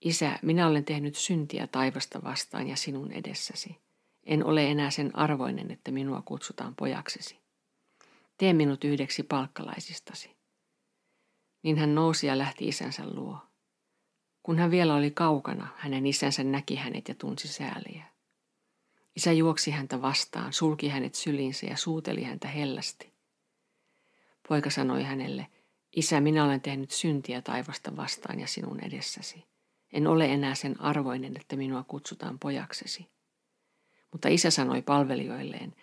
Isä, 0.00 0.38
minä 0.42 0.66
olen 0.66 0.84
tehnyt 0.84 1.14
syntiä 1.14 1.66
taivasta 1.66 2.22
vastaan 2.22 2.68
ja 2.68 2.76
sinun 2.76 3.12
edessäsi. 3.12 3.76
En 4.24 4.44
ole 4.44 4.70
enää 4.70 4.90
sen 4.90 5.16
arvoinen, 5.16 5.70
että 5.70 5.90
minua 5.90 6.22
kutsutaan 6.24 6.74
pojaksesi. 6.74 7.38
Tee 8.38 8.52
minut 8.52 8.84
yhdeksi 8.84 9.22
palkkalaisistasi. 9.22 10.30
Niin 11.62 11.78
hän 11.78 11.94
nousi 11.94 12.26
ja 12.26 12.38
lähti 12.38 12.68
isänsä 12.68 13.02
luo. 13.06 13.38
Kun 14.42 14.58
hän 14.58 14.70
vielä 14.70 14.94
oli 14.94 15.10
kaukana, 15.10 15.68
hänen 15.76 16.06
isänsä 16.06 16.44
näki 16.44 16.76
hänet 16.76 17.08
ja 17.08 17.14
tunsi 17.14 17.48
sääliä. 17.48 18.15
Isä 19.16 19.32
juoksi 19.32 19.70
häntä 19.70 20.02
vastaan, 20.02 20.52
sulki 20.52 20.88
hänet 20.88 21.14
sylinsä 21.14 21.66
ja 21.66 21.76
suuteli 21.76 22.22
häntä 22.22 22.48
hellästi. 22.48 23.12
Poika 24.48 24.70
sanoi 24.70 25.02
hänelle, 25.02 25.46
Isä, 25.96 26.20
minä 26.20 26.44
olen 26.44 26.60
tehnyt 26.60 26.90
syntiä 26.90 27.42
taivasta 27.42 27.96
vastaan 27.96 28.40
ja 28.40 28.46
sinun 28.46 28.80
edessäsi. 28.80 29.44
En 29.92 30.06
ole 30.06 30.32
enää 30.32 30.54
sen 30.54 30.80
arvoinen, 30.80 31.36
että 31.36 31.56
minua 31.56 31.84
kutsutaan 31.88 32.38
pojaksesi. 32.38 33.06
Mutta 34.12 34.28
isä 34.28 34.50
sanoi 34.50 34.82
palvelijoilleen, 34.82 35.74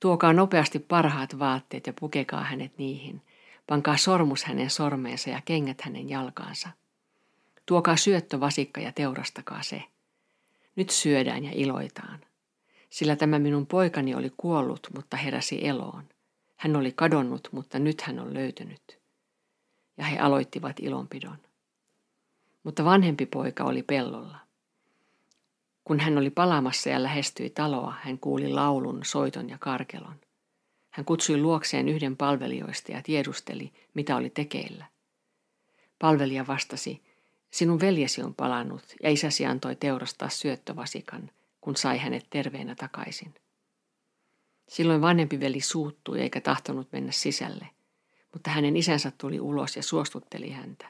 Tuokaa 0.00 0.32
nopeasti 0.32 0.78
parhaat 0.78 1.38
vaatteet 1.38 1.86
ja 1.86 1.92
pukekaa 2.00 2.44
hänet 2.44 2.78
niihin. 2.78 3.22
Pankaa 3.66 3.96
sormus 3.96 4.44
hänen 4.44 4.70
sormeensa 4.70 5.30
ja 5.30 5.42
kengät 5.44 5.80
hänen 5.80 6.08
jalkaansa. 6.08 6.68
Tuokaa 7.66 7.96
syöttövasikka 7.96 8.80
ja 8.80 8.92
teurastakaa 8.92 9.62
se. 9.62 9.82
Nyt 10.76 10.90
syödään 10.90 11.44
ja 11.44 11.50
iloitaan. 11.54 12.20
Sillä 12.90 13.16
tämä 13.16 13.38
minun 13.38 13.66
poikani 13.66 14.14
oli 14.14 14.32
kuollut, 14.36 14.88
mutta 14.94 15.16
heräsi 15.16 15.66
eloon. 15.66 16.04
Hän 16.56 16.76
oli 16.76 16.92
kadonnut, 16.92 17.48
mutta 17.52 17.78
nyt 17.78 18.00
hän 18.00 18.18
on 18.18 18.34
löytynyt. 18.34 18.98
Ja 19.96 20.04
he 20.04 20.18
aloittivat 20.18 20.80
ilonpidon. 20.80 21.38
Mutta 22.62 22.84
vanhempi 22.84 23.26
poika 23.26 23.64
oli 23.64 23.82
pellolla. 23.82 24.38
Kun 25.84 26.00
hän 26.00 26.18
oli 26.18 26.30
palaamassa 26.30 26.88
ja 26.88 27.02
lähestyi 27.02 27.50
taloa, 27.50 27.94
hän 28.02 28.18
kuuli 28.18 28.48
laulun, 28.48 29.00
soiton 29.04 29.48
ja 29.50 29.58
karkelon. 29.58 30.20
Hän 30.90 31.04
kutsui 31.04 31.36
luokseen 31.36 31.88
yhden 31.88 32.16
palvelijoista 32.16 32.92
ja 32.92 33.02
tiedusteli, 33.02 33.72
mitä 33.94 34.16
oli 34.16 34.30
tekeillä. 34.30 34.84
Palvelija 35.98 36.46
vastasi, 36.46 37.02
sinun 37.50 37.80
veljesi 37.80 38.22
on 38.22 38.34
palannut 38.34 38.94
ja 39.02 39.10
isäsi 39.10 39.46
antoi 39.46 39.76
teurastaa 39.76 40.28
syöttövasikan, 40.28 41.30
kun 41.60 41.76
sai 41.76 41.98
hänet 41.98 42.26
terveenä 42.30 42.74
takaisin. 42.74 43.34
Silloin 44.68 45.00
vanhempi 45.00 45.40
veli 45.40 45.60
suuttui 45.60 46.20
eikä 46.20 46.40
tahtonut 46.40 46.92
mennä 46.92 47.12
sisälle, 47.12 47.66
mutta 48.32 48.50
hänen 48.50 48.76
isänsä 48.76 49.12
tuli 49.18 49.40
ulos 49.40 49.76
ja 49.76 49.82
suostutteli 49.82 50.50
häntä. 50.50 50.86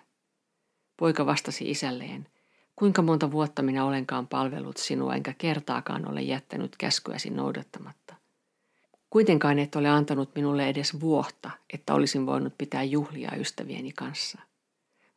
Poika 0.96 1.26
vastasi 1.26 1.70
isälleen, 1.70 2.28
kuinka 2.76 3.02
monta 3.02 3.30
vuotta 3.30 3.62
minä 3.62 3.84
olenkaan 3.84 4.28
palvellut 4.28 4.76
sinua, 4.76 5.14
enkä 5.14 5.34
kertaakaan 5.38 6.08
ole 6.08 6.22
jättänyt 6.22 6.76
käskyäsi 6.76 7.30
noudattamatta. 7.30 8.14
Kuitenkaan 9.10 9.58
et 9.58 9.76
ole 9.76 9.88
antanut 9.88 10.34
minulle 10.34 10.68
edes 10.68 11.00
vuotta, 11.00 11.50
että 11.72 11.94
olisin 11.94 12.26
voinut 12.26 12.54
pitää 12.58 12.82
juhlia 12.82 13.36
ystävieni 13.36 13.92
kanssa. 13.92 14.38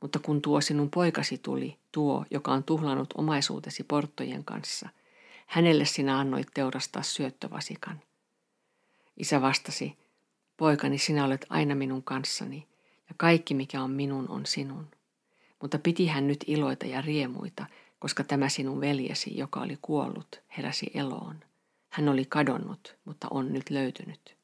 Mutta 0.01 0.19
kun 0.19 0.41
tuo 0.41 0.61
sinun 0.61 0.89
poikasi 0.89 1.37
tuli, 1.37 1.77
tuo, 1.91 2.25
joka 2.31 2.51
on 2.51 2.63
tuhlannut 2.63 3.13
omaisuutesi 3.17 3.83
porttojen 3.83 4.45
kanssa, 4.45 4.89
hänelle 5.47 5.85
sinä 5.85 6.19
annoit 6.19 6.47
teurastaa 6.53 7.03
syöttövasikan. 7.03 8.01
Isä 9.17 9.41
vastasi, 9.41 9.97
poikani 10.57 10.97
sinä 10.97 11.25
olet 11.25 11.45
aina 11.49 11.75
minun 11.75 12.03
kanssani, 12.03 12.67
ja 13.09 13.15
kaikki 13.17 13.53
mikä 13.53 13.81
on 13.83 13.91
minun 13.91 14.29
on 14.29 14.45
sinun. 14.45 14.87
Mutta 15.61 15.79
piti 15.79 16.07
hän 16.07 16.27
nyt 16.27 16.43
iloita 16.47 16.85
ja 16.85 17.01
riemuita, 17.01 17.65
koska 17.99 18.23
tämä 18.23 18.49
sinun 18.49 18.81
veljesi, 18.81 19.37
joka 19.37 19.59
oli 19.61 19.77
kuollut, 19.81 20.41
heräsi 20.57 20.91
eloon. 20.93 21.39
Hän 21.89 22.09
oli 22.09 22.25
kadonnut, 22.29 22.95
mutta 23.05 23.27
on 23.31 23.53
nyt 23.53 23.69
löytynyt. 23.69 24.37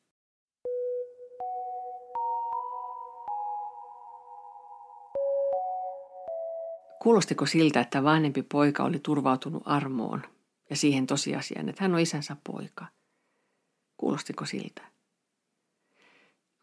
Kuulostiko 7.01 7.45
siltä, 7.45 7.79
että 7.79 8.03
vanhempi 8.03 8.43
poika 8.43 8.83
oli 8.83 8.99
turvautunut 8.99 9.63
armoon 9.65 10.23
ja 10.69 10.75
siihen 10.75 11.07
tosiasiaan, 11.07 11.69
että 11.69 11.83
hän 11.83 11.93
on 11.93 11.99
isänsä 11.99 12.37
poika? 12.43 12.85
Kuulostiko 13.97 14.45
siltä? 14.45 14.81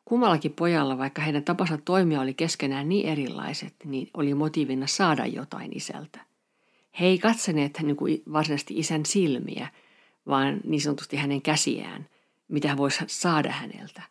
Kummallakin 0.04 0.52
pojalla, 0.52 0.98
vaikka 0.98 1.22
heidän 1.22 1.44
tapansa 1.44 1.78
toimia 1.78 2.20
oli 2.20 2.34
keskenään 2.34 2.88
niin 2.88 3.08
erilaiset, 3.08 3.74
niin 3.84 4.10
oli 4.14 4.34
motiivina 4.34 4.86
saada 4.86 5.26
jotain 5.26 5.76
isältä. 5.76 6.20
He 7.00 7.06
ei 7.06 7.18
katsoneet 7.18 7.78
niin 7.82 7.96
kuin 7.96 8.22
varsinaisesti 8.32 8.78
isän 8.78 9.06
silmiä, 9.06 9.68
vaan 10.26 10.60
niin 10.64 10.80
sanotusti 10.80 11.16
hänen 11.16 11.42
käsiään, 11.42 12.08
mitä 12.48 12.68
hän 12.68 12.76
voisi 12.76 13.04
saada 13.06 13.50
häneltä. 13.50 14.02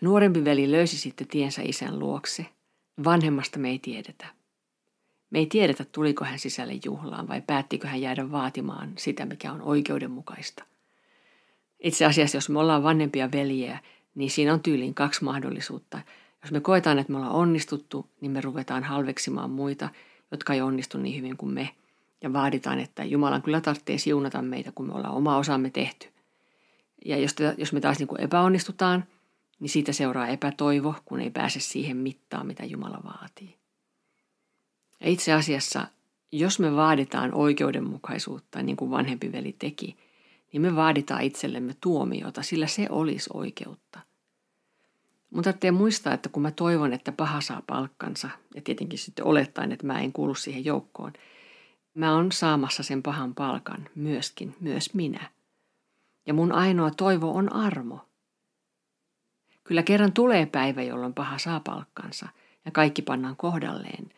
Nuorempi 0.00 0.44
veli 0.44 0.72
löysi 0.72 0.98
sitten 0.98 1.28
tiensä 1.28 1.62
isän 1.64 1.98
luokse. 1.98 2.46
Vanhemmasta 3.04 3.58
me 3.58 3.68
ei 3.68 3.78
tiedetä. 3.78 4.26
Me 5.36 5.40
ei 5.40 5.46
tiedetä, 5.46 5.84
tuliko 5.84 6.24
hän 6.24 6.38
sisälle 6.38 6.72
juhlaan 6.84 7.28
vai 7.28 7.42
päättikö 7.46 7.88
hän 7.88 8.00
jäädä 8.00 8.30
vaatimaan 8.30 8.92
sitä, 8.96 9.26
mikä 9.26 9.52
on 9.52 9.62
oikeudenmukaista. 9.62 10.64
Itse 11.80 12.04
asiassa, 12.04 12.36
jos 12.36 12.48
me 12.48 12.58
ollaan 12.58 12.82
vanhempia 12.82 13.32
veljiä, 13.32 13.78
niin 14.14 14.30
siinä 14.30 14.52
on 14.52 14.60
tyyliin 14.60 14.94
kaksi 14.94 15.24
mahdollisuutta. 15.24 16.00
Jos 16.42 16.52
me 16.52 16.60
koetaan, 16.60 16.98
että 16.98 17.12
me 17.12 17.18
ollaan 17.18 17.34
onnistuttu, 17.34 18.06
niin 18.20 18.32
me 18.32 18.40
ruvetaan 18.40 18.84
halveksimaan 18.84 19.50
muita, 19.50 19.88
jotka 20.30 20.54
ei 20.54 20.60
onnistu 20.60 20.98
niin 20.98 21.16
hyvin 21.16 21.36
kuin 21.36 21.54
me. 21.54 21.70
Ja 22.22 22.32
vaaditaan, 22.32 22.80
että 22.80 23.04
Jumalan 23.04 23.42
kyllä 23.42 23.60
tarvitsee 23.60 23.98
siunata 23.98 24.42
meitä, 24.42 24.72
kun 24.72 24.86
me 24.86 24.92
ollaan 24.92 25.14
oma 25.14 25.36
osamme 25.36 25.70
tehty. 25.70 26.08
Ja 27.04 27.18
jos, 27.18 27.34
jos 27.56 27.72
me 27.72 27.80
taas 27.80 27.98
niin 27.98 28.08
kuin 28.08 28.20
epäonnistutaan, 28.20 29.04
niin 29.60 29.70
siitä 29.70 29.92
seuraa 29.92 30.28
epätoivo, 30.28 30.94
kun 31.04 31.20
ei 31.20 31.30
pääse 31.30 31.60
siihen 31.60 31.96
mittaan, 31.96 32.46
mitä 32.46 32.64
Jumala 32.64 33.00
vaatii. 33.04 33.65
Ja 35.06 35.12
itse 35.12 35.32
asiassa, 35.32 35.86
jos 36.32 36.58
me 36.58 36.76
vaaditaan 36.76 37.34
oikeudenmukaisuutta, 37.34 38.62
niin 38.62 38.76
kuin 38.76 38.90
vanhempi 38.90 39.32
veli 39.32 39.56
teki, 39.58 39.96
niin 40.52 40.62
me 40.62 40.76
vaaditaan 40.76 41.22
itsellemme 41.22 41.74
tuomiota, 41.80 42.42
sillä 42.42 42.66
se 42.66 42.86
olisi 42.90 43.30
oikeutta. 43.34 44.00
Mutta 45.30 45.52
te 45.52 45.70
muistaa, 45.70 46.14
että 46.14 46.28
kun 46.28 46.42
mä 46.42 46.50
toivon, 46.50 46.92
että 46.92 47.12
paha 47.12 47.40
saa 47.40 47.62
palkkansa, 47.66 48.30
ja 48.54 48.62
tietenkin 48.62 48.98
sitten 48.98 49.24
olettaen, 49.24 49.72
että 49.72 49.86
mä 49.86 50.00
en 50.00 50.12
kuulu 50.12 50.34
siihen 50.34 50.64
joukkoon, 50.64 51.12
mä 51.94 52.14
oon 52.14 52.32
saamassa 52.32 52.82
sen 52.82 53.02
pahan 53.02 53.34
palkan 53.34 53.88
myöskin, 53.94 54.56
myös 54.60 54.94
minä. 54.94 55.30
Ja 56.26 56.34
mun 56.34 56.52
ainoa 56.52 56.90
toivo 56.90 57.34
on 57.34 57.52
armo. 57.52 58.00
Kyllä 59.64 59.82
kerran 59.82 60.12
tulee 60.12 60.46
päivä, 60.46 60.82
jolloin 60.82 61.14
paha 61.14 61.38
saa 61.38 61.60
palkkansa 61.60 62.28
ja 62.64 62.70
kaikki 62.70 63.02
pannaan 63.02 63.36
kohdalleen. 63.36 64.08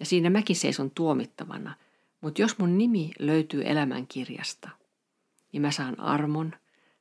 Ja 0.00 0.06
siinä 0.06 0.30
mäkin 0.30 0.56
seison 0.56 0.90
tuomittavana, 0.90 1.74
mutta 2.20 2.42
jos 2.42 2.58
mun 2.58 2.78
nimi 2.78 3.12
löytyy 3.18 3.62
elämänkirjasta, 3.64 4.70
niin 5.52 5.62
mä 5.62 5.70
saan 5.70 6.00
armon, 6.00 6.52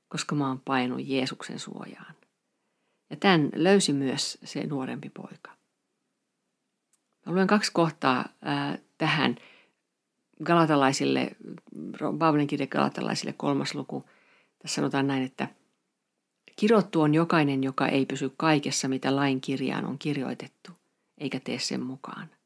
koska 0.08 0.36
mä 0.36 0.48
oon 0.48 0.62
painut 0.66 1.00
Jeesuksen 1.04 1.60
suojaan. 1.60 2.16
Ja 3.10 3.16
tämän 3.16 3.50
löysi 3.56 3.94
myös 3.94 4.38
se 4.44 4.68
nuorempi 4.68 5.10
poika. 5.10 5.52
Mä 7.26 7.34
luen 7.34 7.48
kaksi 7.48 7.72
kohtaa 7.72 8.30
ää, 8.42 8.78
tähän 8.98 9.36
galatalaisille, 10.44 11.36
Paavalin 12.20 12.48
kirja 12.48 12.68
galatalaisille 12.68 13.34
kolmas 13.38 13.76
luku. 13.76 14.04
Tässä 14.60 14.76
sanotaan 14.76 15.08
näin, 15.08 15.24
että 15.24 15.48
kirottu 16.56 17.02
on 17.02 17.14
jokainen, 17.14 17.64
joka 17.64 17.88
ei 17.88 18.06
pysy 18.06 18.32
kaikessa, 18.38 18.88
mitä 18.88 19.16
lain 19.16 19.42
kirjaan 19.42 19.86
on 19.86 20.00
kirjoitettu, 20.00 20.72
eikä 21.18 21.40
tee 21.40 21.60
sen 21.60 21.84
mukaan. 21.84 22.37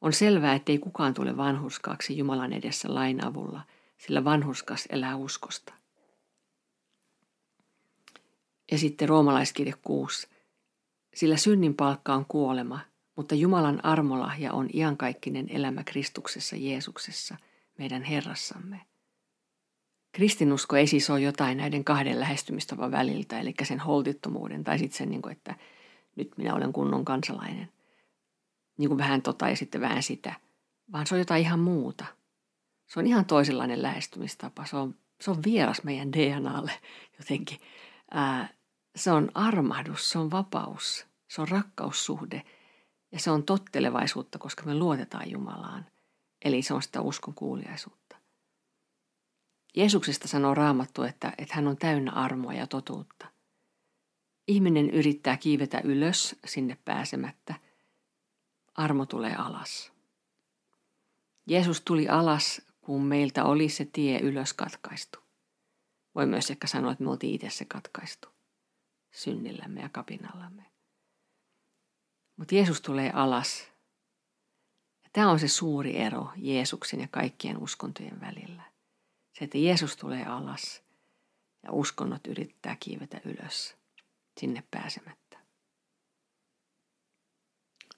On 0.00 0.12
selvää, 0.12 0.54
ettei 0.54 0.78
kukaan 0.78 1.14
tule 1.14 1.36
vanhuskaaksi 1.36 2.18
Jumalan 2.18 2.52
edessä 2.52 2.94
lain 2.94 3.24
avulla, 3.24 3.60
sillä 3.98 4.24
vanhuskas 4.24 4.86
elää 4.90 5.16
uskosta. 5.16 5.72
Ja 8.72 8.78
sitten 8.78 9.08
roomalaiskirja 9.08 9.76
6. 9.82 10.28
Sillä 11.14 11.36
synnin 11.36 11.74
palkka 11.74 12.14
on 12.14 12.24
kuolema, 12.28 12.80
mutta 13.16 13.34
Jumalan 13.34 13.84
armolahja 13.84 14.52
on 14.52 14.68
iankaikkinen 14.74 15.46
elämä 15.50 15.84
Kristuksessa 15.84 16.56
Jeesuksessa, 16.56 17.36
meidän 17.78 18.02
Herrassamme. 18.02 18.80
Kristinusko 20.12 20.76
ei 20.76 20.86
siis 20.86 21.10
ole 21.10 21.20
jotain 21.20 21.58
näiden 21.58 21.84
kahden 21.84 22.20
lähestymistavan 22.20 22.90
väliltä, 22.90 23.40
eli 23.40 23.54
sen 23.62 23.80
holtittomuuden 23.80 24.64
tai 24.64 24.78
sitten 24.78 24.98
sen, 24.98 25.10
niin 25.10 25.30
että 25.30 25.54
nyt 26.16 26.32
minä 26.36 26.54
olen 26.54 26.72
kunnon 26.72 27.04
kansalainen. 27.04 27.68
Niin 28.78 28.88
kuin 28.88 28.98
vähän 28.98 29.22
tota 29.22 29.48
ja 29.48 29.56
sitten 29.56 29.80
vähän 29.80 30.02
sitä, 30.02 30.34
vaan 30.92 31.06
se 31.06 31.14
on 31.14 31.18
jotain 31.18 31.42
ihan 31.42 31.60
muuta. 31.60 32.04
Se 32.86 33.00
on 33.00 33.06
ihan 33.06 33.24
toisenlainen 33.24 33.82
lähestymistapa. 33.82 34.64
Se 34.64 34.76
on, 34.76 34.94
se 35.20 35.30
on 35.30 35.42
vieras 35.44 35.82
meidän 35.82 36.12
DNAlle 36.12 36.72
jotenkin. 37.18 37.60
Ää, 38.10 38.48
se 38.96 39.12
on 39.12 39.30
armahdus, 39.34 40.10
se 40.10 40.18
on 40.18 40.30
vapaus, 40.30 41.06
se 41.28 41.40
on 41.40 41.48
rakkaussuhde 41.48 42.42
ja 43.12 43.18
se 43.18 43.30
on 43.30 43.42
tottelevaisuutta, 43.42 44.38
koska 44.38 44.62
me 44.66 44.74
luotetaan 44.74 45.30
Jumalaan. 45.30 45.86
Eli 46.44 46.62
se 46.62 46.74
on 46.74 46.82
sitä 46.82 47.00
uskon 47.00 47.34
kuuliaisuutta. 47.34 48.16
Jeesuksesta 49.76 50.28
sanoo 50.28 50.54
raamattu, 50.54 51.02
että, 51.02 51.32
että 51.38 51.54
hän 51.54 51.66
on 51.66 51.76
täynnä 51.76 52.12
armoa 52.12 52.52
ja 52.52 52.66
totuutta. 52.66 53.26
Ihminen 54.48 54.90
yrittää 54.90 55.36
kiivetä 55.36 55.80
ylös 55.84 56.36
sinne 56.44 56.78
pääsemättä. 56.84 57.54
Armo 58.76 59.06
tulee 59.06 59.34
alas. 59.34 59.92
Jeesus 61.46 61.80
tuli 61.80 62.08
alas, 62.08 62.62
kun 62.80 63.04
meiltä 63.04 63.44
oli 63.44 63.68
se 63.68 63.84
tie 63.84 64.20
ylös 64.20 64.52
katkaistu. 64.52 65.18
Voi 66.14 66.26
myös 66.26 66.50
ehkä 66.50 66.66
sanoa, 66.66 66.92
että 66.92 67.04
me 67.04 67.10
oltiin 67.10 67.34
itse 67.34 67.50
se 67.50 67.64
katkaistu 67.64 68.28
synnillämme 69.16 69.80
ja 69.80 69.88
kapinallamme. 69.88 70.64
Mutta 72.36 72.54
Jeesus 72.54 72.80
tulee 72.80 73.10
alas. 73.14 73.72
Tämä 75.12 75.30
on 75.30 75.38
se 75.38 75.48
suuri 75.48 75.96
ero 75.96 76.28
Jeesuksen 76.36 77.00
ja 77.00 77.08
kaikkien 77.10 77.58
uskontojen 77.58 78.20
välillä. 78.20 78.62
Se, 79.32 79.44
että 79.44 79.58
Jeesus 79.58 79.96
tulee 79.96 80.26
alas 80.26 80.82
ja 81.62 81.72
uskonnot 81.72 82.26
yrittää 82.26 82.76
kiivetä 82.80 83.20
ylös 83.24 83.76
sinne 84.40 84.62
pääsemättä. 84.70 85.25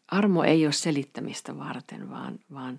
Armo 0.09 0.45
ei 0.45 0.67
ole 0.67 0.73
selittämistä 0.73 1.59
varten, 1.59 2.11
vaan, 2.11 2.39
vaan 2.53 2.79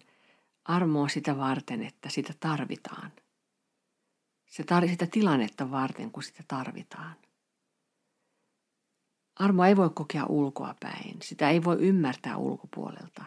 armo 0.65 1.01
on 1.01 1.09
sitä 1.09 1.38
varten, 1.38 1.83
että 1.83 2.09
sitä 2.09 2.33
tarvitaan. 2.39 3.12
Se 4.45 4.63
tar- 4.63 4.89
sitä 4.89 5.07
tilannetta 5.07 5.71
varten, 5.71 6.12
kun 6.12 6.24
sitä 6.24 6.43
tarvitaan. 6.48 7.15
Armoa 9.36 9.67
ei 9.67 9.77
voi 9.77 9.89
kokea 9.89 10.25
ulkoa 10.25 10.75
päin. 10.79 11.17
Sitä 11.21 11.50
ei 11.50 11.63
voi 11.63 11.77
ymmärtää 11.79 12.38
ulkopuolelta. 12.38 13.24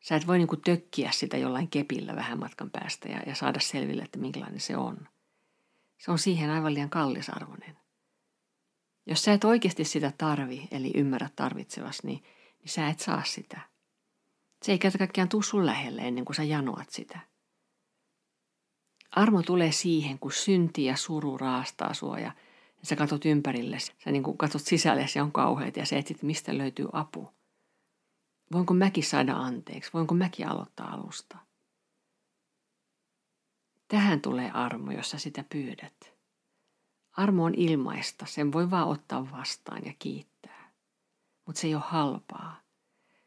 Sä 0.00 0.16
et 0.16 0.26
voi 0.26 0.38
niinku 0.38 0.56
tökkiä 0.56 1.10
sitä 1.12 1.36
jollain 1.36 1.68
kepillä 1.68 2.16
vähän 2.16 2.38
matkan 2.38 2.70
päästä 2.70 3.08
ja, 3.08 3.22
ja 3.26 3.34
saada 3.34 3.60
selville, 3.60 4.02
että 4.02 4.18
minkälainen 4.18 4.60
se 4.60 4.76
on. 4.76 5.08
Se 5.98 6.10
on 6.10 6.18
siihen 6.18 6.50
aivan 6.50 6.74
liian 6.74 6.90
kallisarvoinen. 6.90 7.76
Jos 9.06 9.24
sä 9.24 9.32
et 9.32 9.44
oikeasti 9.44 9.84
sitä 9.84 10.12
tarvi, 10.18 10.68
eli 10.70 10.92
ymmärrä 10.94 11.30
tarvitsevas, 11.36 12.02
niin, 12.02 12.22
niin 12.66 12.72
sä 12.72 12.88
et 12.88 13.00
saa 13.00 13.24
sitä. 13.24 13.60
Se 14.62 14.72
ei 14.72 14.78
kerta 14.78 14.98
kaikkiaan 14.98 15.28
tuu 15.28 15.42
sun 15.42 15.66
lähelle 15.66 16.02
ennen 16.02 16.24
kuin 16.24 16.36
sä 16.36 16.42
janoat 16.42 16.90
sitä. 16.90 17.20
Armo 19.10 19.42
tulee 19.42 19.72
siihen, 19.72 20.18
kun 20.18 20.32
synti 20.32 20.84
ja 20.84 20.96
suru 20.96 21.38
raastaa 21.38 21.94
sua 21.94 22.18
ja 22.18 22.32
sä 22.82 22.96
katsot 22.96 23.24
ympärille, 23.24 23.78
sä 23.78 24.10
niin 24.10 24.22
kuin 24.22 24.38
katsot 24.38 24.62
sisälle 24.62 25.06
ja 25.14 25.22
on 25.22 25.32
kauheita 25.32 25.78
ja 25.78 25.86
sä 25.86 25.96
etsit, 25.96 26.22
mistä 26.22 26.58
löytyy 26.58 26.88
apu. 26.92 27.28
Voinko 28.52 28.74
mäkin 28.74 29.04
saada 29.04 29.36
anteeksi? 29.36 29.90
Voinko 29.94 30.14
mäkin 30.14 30.48
aloittaa 30.48 30.92
alusta? 30.92 31.38
Tähän 33.88 34.20
tulee 34.20 34.50
armo, 34.50 34.90
jos 34.90 35.10
sä 35.10 35.18
sitä 35.18 35.44
pyydät. 35.50 36.14
Armo 37.12 37.44
on 37.44 37.54
ilmaista, 37.54 38.26
sen 38.26 38.52
voi 38.52 38.70
vaan 38.70 38.88
ottaa 38.88 39.30
vastaan 39.30 39.82
ja 39.84 39.92
kiittää. 39.98 40.35
Mutta 41.46 41.60
se 41.60 41.66
ei 41.66 41.74
ole 41.74 41.82
halpaa. 41.86 42.60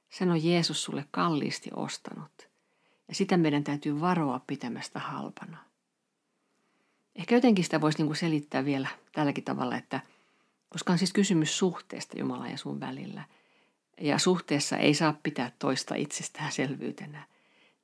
Sen 0.09 0.31
on 0.31 0.43
Jeesus 0.43 0.83
sulle 0.83 1.05
kalliisti 1.11 1.69
ostanut. 1.75 2.49
Ja 3.07 3.15
sitä 3.15 3.37
meidän 3.37 3.63
täytyy 3.63 4.01
varoa 4.01 4.41
pitämästä 4.47 4.99
halpana. 4.99 5.57
Ehkä 7.15 7.35
jotenkin 7.35 7.63
sitä 7.63 7.81
voisi 7.81 7.97
niinku 7.97 8.13
selittää 8.13 8.65
vielä 8.65 8.87
tälläkin 9.11 9.43
tavalla, 9.43 9.77
että 9.77 9.99
koska 10.69 10.93
on 10.93 10.99
siis 10.99 11.13
kysymys 11.13 11.57
suhteesta 11.57 12.19
Jumalan 12.19 12.51
ja 12.51 12.57
sun 12.57 12.79
välillä. 12.79 13.23
Ja 14.01 14.17
suhteessa 14.17 14.77
ei 14.77 14.93
saa 14.93 15.19
pitää 15.23 15.51
toista 15.59 15.95
itsestäänselvyytenä. 15.95 17.27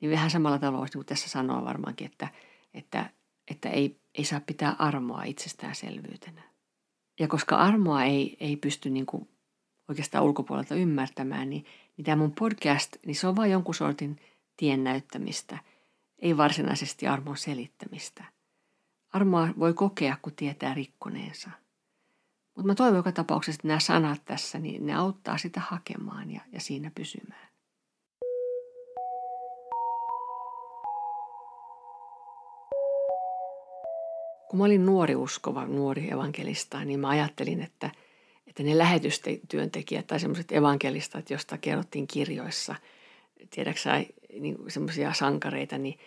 Niin 0.01 0.11
vähän 0.11 0.31
samalla 0.31 0.59
tavalla 0.59 0.79
voisi 0.79 0.93
niinku 0.93 1.07
tässä 1.07 1.29
sanoa 1.29 1.65
varmaankin, 1.65 2.05
että, 2.11 2.27
että, 2.73 3.09
että 3.47 3.69
ei, 3.69 3.99
ei 4.15 4.23
saa 4.25 4.39
pitää 4.39 4.75
armoa 4.79 5.23
itsestäänselvyytenä. 5.23 6.41
Ja 7.19 7.27
koska 7.27 7.55
armoa 7.55 8.03
ei, 8.03 8.37
ei 8.39 8.55
pysty 8.55 8.89
niinku 8.89 9.27
oikeastaan 9.87 10.23
ulkopuolelta 10.23 10.75
ymmärtämään, 10.75 11.49
niin, 11.49 11.65
niin 11.97 12.05
tämä 12.05 12.15
mun 12.15 12.31
podcast, 12.31 12.95
niin 13.05 13.15
se 13.15 13.27
on 13.27 13.35
vain 13.35 13.51
jonkun 13.51 13.75
sortin 13.75 14.19
tien 14.57 14.83
näyttämistä, 14.83 15.57
ei 16.19 16.37
varsinaisesti 16.37 17.07
armon 17.07 17.37
selittämistä. 17.37 18.23
Armoa 19.13 19.49
voi 19.59 19.73
kokea, 19.73 20.17
kun 20.21 20.33
tietää 20.35 20.73
rikkoneensa. 20.73 21.49
Mutta 22.55 22.67
mä 22.67 22.75
toivon 22.75 22.97
joka 22.97 23.11
tapauksessa, 23.11 23.57
että 23.57 23.67
nämä 23.67 23.79
sanat 23.79 24.21
tässä, 24.25 24.59
niin 24.59 24.85
ne 24.85 24.95
auttaa 24.95 25.37
sitä 25.37 25.59
hakemaan 25.59 26.31
ja, 26.31 26.41
ja 26.51 26.59
siinä 26.59 26.91
pysymään. 26.95 27.49
Kun 34.49 34.59
mä 34.59 34.63
olin 34.63 34.85
nuori 34.85 35.15
uskova, 35.15 35.65
nuori 35.65 36.11
evankelista, 36.11 36.85
niin 36.85 36.99
mä 36.99 37.09
ajattelin, 37.09 37.61
että, 37.61 37.91
että 38.55 38.63
ne 38.63 38.77
lähetystyöntekijät 38.77 40.07
tai 40.07 40.19
semmoiset 40.19 40.51
evankelistat, 40.51 41.29
joista 41.29 41.57
kerrottiin 41.57 42.07
kirjoissa, 42.07 42.75
tiedäksä, 43.49 44.05
niin 44.39 44.57
semmoisia 44.67 45.13
sankareita, 45.13 45.77
niin 45.77 45.99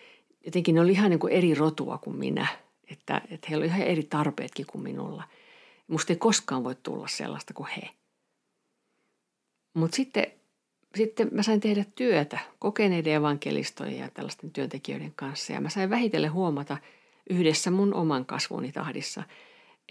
jotenkin 0.45 0.75
ne 0.75 0.81
oli 0.81 0.91
ihan 0.91 1.09
niin 1.09 1.19
kuin 1.19 1.33
eri 1.33 1.55
rotua 1.55 1.97
kuin 1.97 2.15
minä– 2.15 2.47
että, 2.91 3.21
että 3.29 3.47
heillä 3.49 3.63
on 3.63 3.69
ihan 3.69 3.81
eri 3.81 4.03
tarpeetkin 4.03 4.65
kuin 4.65 4.83
minulla. 4.83 5.23
Musta 5.87 6.13
ei 6.13 6.17
koskaan 6.17 6.63
voi 6.63 6.75
tulla 6.75 7.07
sellaista 7.07 7.53
kuin 7.53 7.69
he. 7.69 7.89
Mutta 9.73 9.95
sitten, 9.95 10.27
sitten 10.95 11.29
mä 11.31 11.43
sain 11.43 11.59
tehdä 11.59 11.85
työtä 11.95 12.39
kokeneiden 12.59 13.13
evankelistojen 13.13 13.97
ja 13.97 14.09
tällaisten 14.09 14.51
työntekijöiden 14.51 15.13
kanssa. 15.15 15.53
Ja 15.53 15.61
mä 15.61 15.69
sain 15.69 15.89
vähitellen 15.89 16.33
huomata 16.33 16.77
yhdessä 17.29 17.71
mun 17.71 17.93
oman 17.93 18.25
kasvuni 18.25 18.71
tahdissa, 18.71 19.23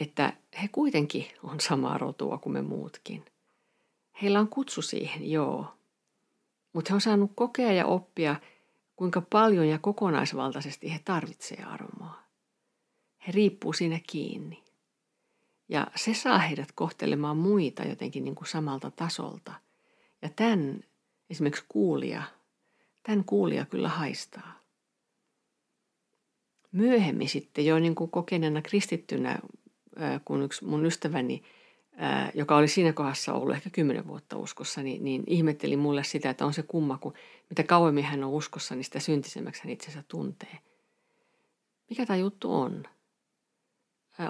että 0.01 0.33
he 0.63 0.69
kuitenkin 0.69 1.27
on 1.43 1.61
samaa 1.61 1.99
rotua 1.99 2.39
kuin 2.39 2.53
me 2.53 2.63
muutkin. 2.63 3.25
Heillä 4.23 4.41
on 4.41 4.49
kutsu 4.49 4.83
siihen, 4.83 5.31
joo. 5.31 5.67
Mutta 6.73 6.91
he 6.91 6.95
on 6.95 7.01
saanut 7.01 7.33
kokea 7.35 7.73
ja 7.73 7.87
oppia, 7.87 8.37
kuinka 8.97 9.21
paljon 9.21 9.69
ja 9.69 9.79
kokonaisvaltaisesti 9.79 10.93
he 10.93 11.01
tarvitsevat 11.05 11.73
armoa. 11.73 12.23
He 13.27 13.33
riippuu 13.33 13.73
siinä 13.73 14.01
kiinni. 14.11 14.65
Ja 15.69 15.87
se 15.97 16.15
saa 16.15 16.39
heidät 16.39 16.73
kohtelemaan 16.73 17.37
muita 17.37 17.85
jotenkin 17.85 18.25
niin 18.25 18.35
kuin 18.35 18.49
samalta 18.49 18.91
tasolta. 18.91 19.53
Ja 20.23 20.29
tämän 20.37 20.81
esimerkiksi 21.31 21.65
kuulija, 21.69 22.23
tämän 23.03 23.25
kuulija 23.25 23.65
kyllä 23.65 23.89
haistaa. 23.89 24.59
Myöhemmin 26.73 27.29
sitten 27.29 27.67
jo 27.67 27.79
niin 27.79 27.95
kuin 27.95 28.11
kokeneena 28.11 28.63
kristittynä, 28.63 29.39
kun 30.25 30.43
yksi 30.43 30.65
mun 30.65 30.87
ystäväni, 30.87 31.43
joka 32.35 32.57
oli 32.57 32.69
siinä 32.69 32.93
kohdassa 32.93 33.35
ollut 33.35 33.55
ehkä 33.55 33.71
kymmenen 33.71 34.07
vuotta 34.07 34.37
uskossa, 34.39 34.83
niin, 34.83 35.05
niin 35.05 35.25
ihmetteli 35.27 35.77
mulle 35.77 36.05
sitä, 36.05 36.31
että 36.31 36.47
on 36.47 36.55
se 36.55 36.63
kumma, 36.63 36.99
kun 36.99 37.15
mitä 37.51 37.63
kauemmin 37.63 38.05
hän 38.05 38.25
on 38.25 38.31
uskossa, 38.31 38.75
niin 38.75 38.85
sitä 38.85 39.01
syntisemmäksi 39.01 39.65
hän 39.65 39.73
itsensä 39.73 40.05
tuntee. 40.09 40.59
Mikä 41.91 42.07
tämä 42.07 42.17
juttu 42.17 42.55
on? 42.55 42.85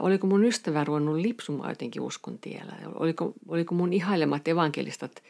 oliko 0.00 0.26
mun 0.26 0.44
ystävä 0.44 0.84
ruvennut 0.84 1.16
lipsumaan 1.16 1.70
jotenkin 1.70 2.02
uskon 2.02 2.38
tiellä? 2.38 2.72
Oliko, 2.94 3.32
oliko 3.48 3.74
mun 3.74 3.92
ihailemat 3.92 4.48
evankelistat, 4.48 5.22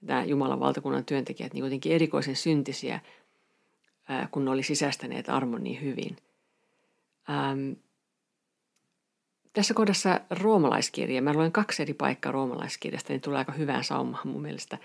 nämä 0.00 0.24
Jumalan 0.24 0.60
valtakunnan 0.60 1.04
työntekijät, 1.04 1.54
niin 1.54 1.64
jotenkin 1.64 1.92
erikoisen 1.92 2.36
syntisiä, 2.36 3.00
kun 4.30 4.44
ne 4.44 4.50
oli 4.50 4.62
sisäistäneet 4.62 5.28
armon 5.28 5.64
niin 5.64 5.80
hyvin? 5.80 6.16
Ähm, 7.30 7.72
tässä 9.52 9.74
kohdassa 9.74 10.20
roomalaiskirja, 10.30 11.22
mä 11.22 11.32
luen 11.32 11.52
kaksi 11.52 11.82
eri 11.82 11.94
paikkaa 11.94 12.32
roomalaiskirjasta, 12.32 13.12
niin 13.12 13.20
tulee 13.20 13.38
aika 13.38 13.52
hyvään 13.52 13.84
saumaan 13.84 14.28
mun 14.28 14.42
mielestä. 14.42 14.78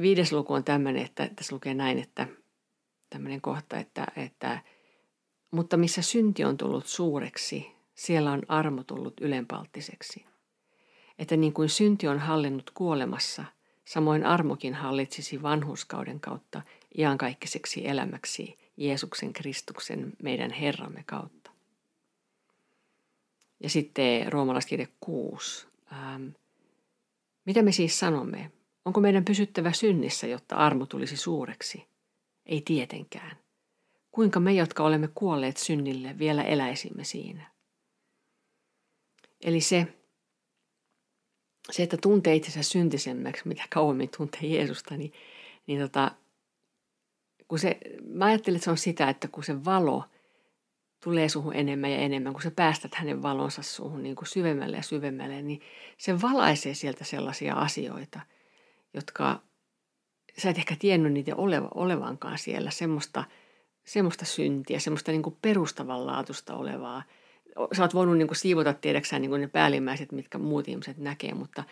Viides 0.00 0.32
luku 0.32 0.52
on 0.52 0.64
tämmöinen, 0.64 1.02
että 1.02 1.30
tässä 1.36 1.54
lukee 1.54 1.74
näin, 1.74 1.98
että 1.98 2.26
tämmöinen 3.10 3.40
kohta, 3.40 3.78
että, 3.78 4.06
että 4.16 4.58
mutta 5.50 5.76
missä 5.76 6.02
synti 6.02 6.44
on 6.44 6.56
tullut 6.56 6.86
suureksi, 6.86 7.72
siellä 7.94 8.32
on 8.32 8.42
armo 8.48 8.84
tullut 8.84 9.20
ylenpalttiseksi. 9.20 10.24
Että 11.18 11.36
niin 11.36 11.52
kuin 11.52 11.68
synti 11.68 12.08
on 12.08 12.18
hallinnut 12.18 12.70
kuolemassa, 12.70 13.44
samoin 13.84 14.26
armokin 14.26 14.74
hallitsisi 14.74 15.42
vanhuskauden 15.42 16.20
kautta 16.20 16.62
iankaikkaiseksi 16.98 17.88
elämäksi 17.88 18.58
Jeesuksen 18.76 19.32
Kristuksen 19.32 20.12
meidän 20.22 20.50
Herramme 20.50 21.02
kautta. 21.06 21.39
Ja 23.60 23.70
sitten 23.70 24.32
roomalaiskirja 24.32 24.86
6. 25.00 25.66
Ähm, 25.92 26.26
mitä 27.46 27.62
me 27.62 27.72
siis 27.72 27.98
sanomme? 27.98 28.52
Onko 28.84 29.00
meidän 29.00 29.24
pysyttävä 29.24 29.72
synnissä, 29.72 30.26
jotta 30.26 30.56
armo 30.56 30.86
tulisi 30.86 31.16
suureksi? 31.16 31.86
Ei 32.46 32.60
tietenkään. 32.60 33.36
Kuinka 34.10 34.40
me, 34.40 34.52
jotka 34.52 34.82
olemme 34.82 35.08
kuolleet 35.14 35.56
synnille, 35.56 36.18
vielä 36.18 36.42
eläisimme 36.42 37.04
siinä? 37.04 37.50
Eli 39.40 39.60
se, 39.60 39.86
se, 41.70 41.82
että 41.82 41.96
tuntee 41.96 42.34
itsensä 42.34 42.62
syntisemmäksi, 42.62 43.48
mitä 43.48 43.62
kauemmin 43.70 44.08
tuntee 44.16 44.40
Jeesusta, 44.42 44.96
niin, 44.96 45.12
niin 45.66 45.80
tota, 45.80 46.10
kun 47.48 47.58
se, 47.58 47.78
mä 48.04 48.24
ajattelen, 48.24 48.56
että 48.56 48.64
se 48.64 48.70
on 48.70 48.78
sitä, 48.78 49.08
että 49.08 49.28
kun 49.28 49.44
se 49.44 49.64
valo 49.64 50.04
tulee 51.04 51.28
suhun 51.28 51.54
enemmän 51.54 51.90
ja 51.90 51.98
enemmän, 51.98 52.32
kun 52.32 52.42
sä 52.42 52.50
päästät 52.50 52.94
hänen 52.94 53.22
valonsa 53.22 53.62
suhun 53.62 54.02
niin 54.02 54.16
kuin 54.16 54.28
syvemmälle 54.28 54.76
ja 54.76 54.82
syvemmälle, 54.82 55.42
niin 55.42 55.60
se 55.98 56.20
valaisee 56.22 56.74
sieltä 56.74 57.04
sellaisia 57.04 57.54
asioita, 57.54 58.20
jotka 58.94 59.42
sä 60.38 60.50
et 60.50 60.58
ehkä 60.58 60.76
tiennyt 60.78 61.12
niitä 61.12 61.36
oleva, 61.36 61.68
olevankaan 61.74 62.38
siellä, 62.38 62.70
semmoista, 62.70 63.24
semmoista 63.84 64.24
syntiä, 64.24 64.78
semmoista 64.78 65.12
niin 65.12 65.22
kuin 65.22 65.36
perustavanlaatusta 65.42 66.54
olevaa– 66.54 67.02
sä 67.72 67.82
oot 67.82 67.94
voinut 67.94 68.18
niin 68.18 68.28
kuin 68.28 68.36
siivota 68.36 68.74
tiedäksään 68.74 69.22
niin 69.22 69.30
kuin 69.30 69.40
ne 69.40 69.48
päällimmäiset, 69.48 70.12
mitkä 70.12 70.38
muut 70.38 70.68
ihmiset 70.68 70.98
näkee, 70.98 71.34
mutta, 71.34 71.64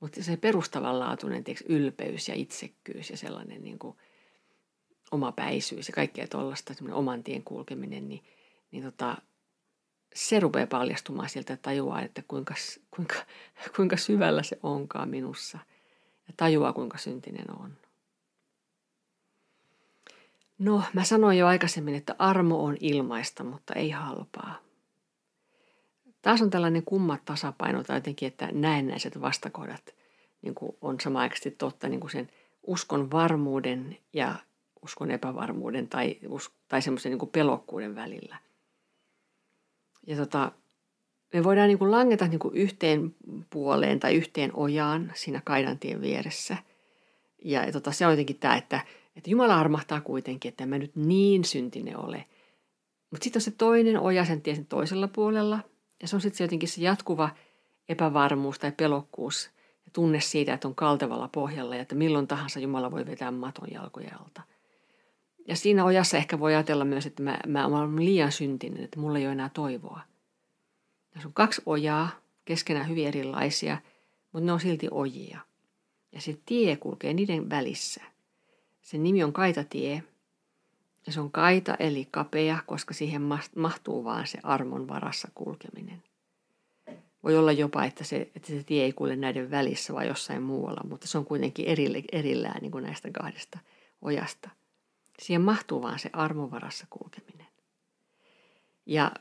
mutta 0.00 0.22
se 0.22 0.36
perustavanlaatuinen 0.36 1.44
tiedätkö, 1.44 1.64
ylpeys 1.68 2.28
ja 2.28 2.34
itsekkyys 2.34 3.10
ja 3.10 3.16
sellainen 3.16 3.62
niin 3.62 3.78
kuin 3.78 3.96
omapäisyys 5.10 5.88
ja 5.88 5.94
kaikkea 5.94 6.26
tuollaista, 6.26 6.74
semmoinen 6.74 6.96
oman 6.96 7.24
tien 7.24 7.42
kulkeminen, 7.42 8.08
niin, 8.08 8.24
niin 8.76 8.84
tota, 8.84 9.16
se 10.14 10.40
rupeaa 10.40 10.66
paljastumaan 10.66 11.28
sieltä 11.28 11.52
ja 11.52 11.56
tajuaa, 11.56 12.02
että 12.02 12.22
kuinka, 12.28 12.54
kuinka, 12.96 13.14
kuinka 13.76 13.96
syvällä 13.96 14.42
se 14.42 14.58
onkaan 14.62 15.08
minussa 15.08 15.58
ja 16.28 16.34
tajuaa, 16.36 16.72
kuinka 16.72 16.98
syntinen 16.98 17.50
on. 17.60 17.72
No, 20.58 20.82
mä 20.92 21.04
sanoin 21.04 21.38
jo 21.38 21.46
aikaisemmin, 21.46 21.94
että 21.94 22.14
armo 22.18 22.64
on 22.64 22.76
ilmaista, 22.80 23.44
mutta 23.44 23.74
ei 23.74 23.90
halpaa. 23.90 24.58
Taas 26.22 26.42
on 26.42 26.50
tällainen 26.50 26.82
kumma 26.82 27.18
tasapaino 27.24 27.84
tai 27.84 27.96
jotenkin, 27.96 28.26
että 28.26 28.48
näennäiset 28.52 29.20
vastakohdat 29.20 29.94
niin 30.42 30.54
kuin 30.54 30.76
on 30.80 31.00
samaaikaisesti 31.00 31.50
totta 31.50 31.88
niin 31.88 32.00
kuin 32.00 32.10
sen 32.10 32.30
uskon 32.62 33.10
varmuuden 33.10 33.98
ja 34.12 34.34
uskon 34.82 35.10
epävarmuuden 35.10 35.88
tai, 35.88 36.16
tai 36.68 36.82
semmoisen 36.82 37.12
niin 37.12 37.28
pelokkuuden 37.28 37.94
välillä. 37.94 38.36
Ja 40.06 40.16
tota, 40.16 40.52
me 41.34 41.44
voidaan 41.44 41.68
niin 41.68 41.78
kuin 41.78 41.90
langeta 41.90 42.26
niin 42.26 42.38
kuin 42.38 42.54
yhteen 42.54 43.14
puoleen 43.50 44.00
tai 44.00 44.14
yhteen 44.14 44.50
ojaan 44.54 45.12
siinä 45.14 45.40
kaidantien 45.44 46.00
vieressä. 46.00 46.56
Ja, 47.44 47.72
tota, 47.72 47.92
se 47.92 48.06
on 48.06 48.12
jotenkin 48.12 48.38
tämä, 48.38 48.56
että, 48.56 48.80
että 49.16 49.30
Jumala 49.30 49.60
armahtaa 49.60 50.00
kuitenkin, 50.00 50.48
että 50.48 50.66
mä 50.66 50.78
nyt 50.78 50.96
niin 50.96 51.44
syntinen 51.44 51.96
ole. 51.96 52.24
Mutta 53.10 53.24
sitten 53.24 53.40
on 53.40 53.44
se 53.44 53.50
toinen 53.50 54.00
oja 54.00 54.24
sen 54.24 54.42
tien 54.42 54.66
toisella 54.66 55.08
puolella– 55.08 55.60
ja 56.02 56.08
se 56.08 56.16
on 56.16 56.20
sitten 56.20 56.44
jotenkin 56.44 56.68
se 56.68 56.80
jatkuva 56.80 57.30
epävarmuus 57.88 58.58
tai 58.58 58.72
pelokkuus 58.72 59.50
ja 59.84 59.90
tunne 59.92 60.20
siitä, 60.20 60.54
että 60.54 60.68
on 60.68 60.74
kaltevalla 60.74 61.28
pohjalla 61.28 61.76
ja 61.76 61.82
että 61.82 61.94
milloin 61.94 62.26
tahansa 62.26 62.60
Jumala 62.60 62.90
voi 62.90 63.06
vetää 63.06 63.30
maton 63.30 63.68
jalkojen 63.72 64.20
alta. 64.20 64.42
Ja 65.48 65.56
siinä 65.56 65.84
ojassa 65.84 66.16
ehkä 66.16 66.40
voi 66.40 66.54
ajatella 66.54 66.84
myös, 66.84 67.06
että 67.06 67.22
mä, 67.22 67.38
mä 67.46 67.66
olen 67.66 67.96
liian 67.96 68.32
syntinen, 68.32 68.84
että 68.84 69.00
mulla 69.00 69.18
ei 69.18 69.24
ole 69.24 69.32
enää 69.32 69.50
toivoa. 69.54 70.00
Tässä 71.10 71.28
on 71.28 71.34
kaksi 71.34 71.62
ojaa, 71.66 72.10
keskenään 72.44 72.88
hyvin 72.88 73.06
erilaisia, 73.06 73.78
mutta 74.32 74.46
ne 74.46 74.52
on 74.52 74.60
silti 74.60 74.88
ojia. 74.90 75.40
Ja 76.12 76.20
se 76.20 76.38
tie 76.46 76.76
kulkee 76.76 77.14
niiden 77.14 77.50
välissä. 77.50 78.02
Sen 78.82 79.02
nimi 79.02 79.24
on 79.24 79.32
Kaitatie. 79.32 80.02
Ja 81.06 81.12
se 81.12 81.20
on 81.20 81.30
kaita 81.30 81.74
eli 81.78 82.08
kapea, 82.10 82.58
koska 82.66 82.94
siihen 82.94 83.22
mahtuu 83.56 84.04
vaan 84.04 84.26
se 84.26 84.38
armon 84.42 84.88
varassa 84.88 85.28
kulkeminen. 85.34 86.02
Voi 87.22 87.36
olla 87.36 87.52
jopa, 87.52 87.84
että 87.84 88.04
se, 88.04 88.30
että 88.36 88.48
se 88.48 88.62
tie 88.62 88.84
ei 88.84 88.92
kuule 88.92 89.16
näiden 89.16 89.50
välissä 89.50 89.94
vai 89.94 90.06
jossain 90.06 90.42
muualla, 90.42 90.80
mutta 90.88 91.08
se 91.08 91.18
on 91.18 91.24
kuitenkin 91.24 91.66
erille, 91.66 92.02
erillään 92.12 92.62
niin 92.62 92.72
kuin 92.72 92.84
näistä 92.84 93.10
kahdesta 93.10 93.58
ojasta. 94.02 94.50
Siihen 95.18 95.42
mahtuu 95.42 95.82
vaan 95.82 95.98
se 95.98 96.10
armon 96.12 96.50
varassa 96.50 96.86
kulkeminen. 96.90 97.46
Ja 98.86 99.12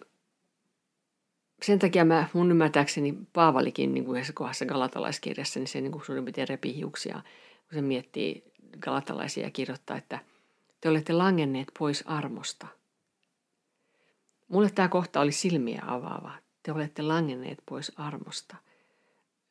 sen 1.64 1.80
takia 1.80 2.06
mä, 2.06 2.28
mun 2.34 2.52
ymmärtääkseni 2.52 3.18
Paavalikin 3.34 3.94
niin 3.94 4.06
kuin 4.06 4.16
yhdessä 4.16 4.34
kohdassa 4.34 4.66
galatalaiskirjassa, 4.66 5.60
niin 5.60 5.68
se 5.68 5.82
niin 5.82 5.92
kuin 5.92 6.06
suurin 6.06 6.26
piirtein 6.26 6.48
repii 6.48 6.76
hiuksia, 6.76 7.14
kun 7.14 7.74
se 7.74 7.82
miettii 7.82 8.44
galatalaisia 8.80 9.44
ja 9.44 9.52
kirjoittaa, 9.52 9.98
että 9.98 10.20
te 10.82 10.90
olette 10.90 11.14
langenneet 11.14 11.68
pois 11.80 12.04
armosta. 12.08 12.68
Mulle 14.48 14.70
tämä 14.70 14.88
kohta 14.88 15.22
oli 15.22 15.32
silmiä 15.32 15.84
avaava. 15.88 16.32
Te 16.64 16.72
olette 16.72 17.02
langenneet 17.02 17.60
pois 17.66 17.92
armosta. 17.96 18.56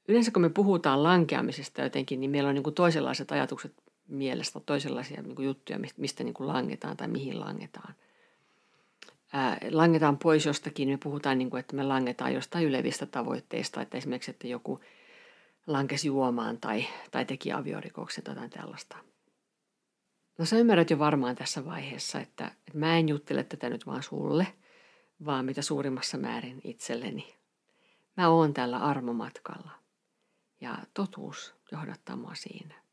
Yleensä 0.08 0.30
kun 0.30 0.42
me 0.42 0.48
puhutaan 0.48 1.02
lankeamisesta 1.02 1.82
jotenkin, 1.82 2.20
niin 2.20 2.30
meillä 2.30 2.48
on 2.48 2.54
niin 2.54 2.62
kuin 2.62 2.74
toisenlaiset 2.74 3.32
ajatukset 3.32 3.72
mielestä, 4.08 4.60
toisenlaisia 4.60 5.22
niin 5.22 5.36
kuin 5.36 5.46
juttuja, 5.46 5.78
mistä 5.96 6.24
niin 6.24 6.34
kuin 6.34 6.48
langetaan 6.48 6.96
tai 6.96 7.08
mihin 7.08 7.40
langetaan 7.40 7.94
ää, 9.34 9.58
langetaan 9.70 10.18
pois 10.18 10.46
jostakin, 10.46 10.88
me 10.88 10.96
puhutaan 10.96 11.38
niin 11.38 11.50
kuin, 11.50 11.60
että 11.60 11.76
me 11.76 11.82
langetaan 11.82 12.34
jostain 12.34 12.64
ylevistä 12.66 13.06
tavoitteista, 13.06 13.82
että 13.82 13.96
esimerkiksi, 13.96 14.30
että 14.30 14.46
joku 14.46 14.80
lankesi 15.66 16.08
juomaan 16.08 16.60
tai, 16.60 16.86
tai 17.10 17.24
teki 17.24 17.52
aviorikoksen 17.52 18.24
tai 18.24 18.34
jotain 18.34 18.50
tällaista. 18.50 18.96
No 20.38 20.44
sä 20.44 20.56
ymmärrät 20.56 20.90
jo 20.90 20.98
varmaan 20.98 21.36
tässä 21.36 21.64
vaiheessa, 21.64 22.20
että, 22.20 22.46
että 22.46 22.78
mä 22.78 22.98
en 22.98 23.08
juttele 23.08 23.44
tätä 23.44 23.70
nyt 23.70 23.86
vaan 23.86 24.02
sulle, 24.02 24.46
vaan 25.24 25.44
mitä 25.44 25.62
suurimmassa 25.62 26.18
määrin 26.18 26.60
itselleni. 26.64 27.34
Mä 28.16 28.28
oon 28.28 28.54
tällä 28.54 28.78
armomatkalla 28.78 29.70
ja 30.60 30.78
totuus 30.94 31.54
johdattaa 31.72 32.16
mua 32.16 32.34
siinä. 32.34 32.83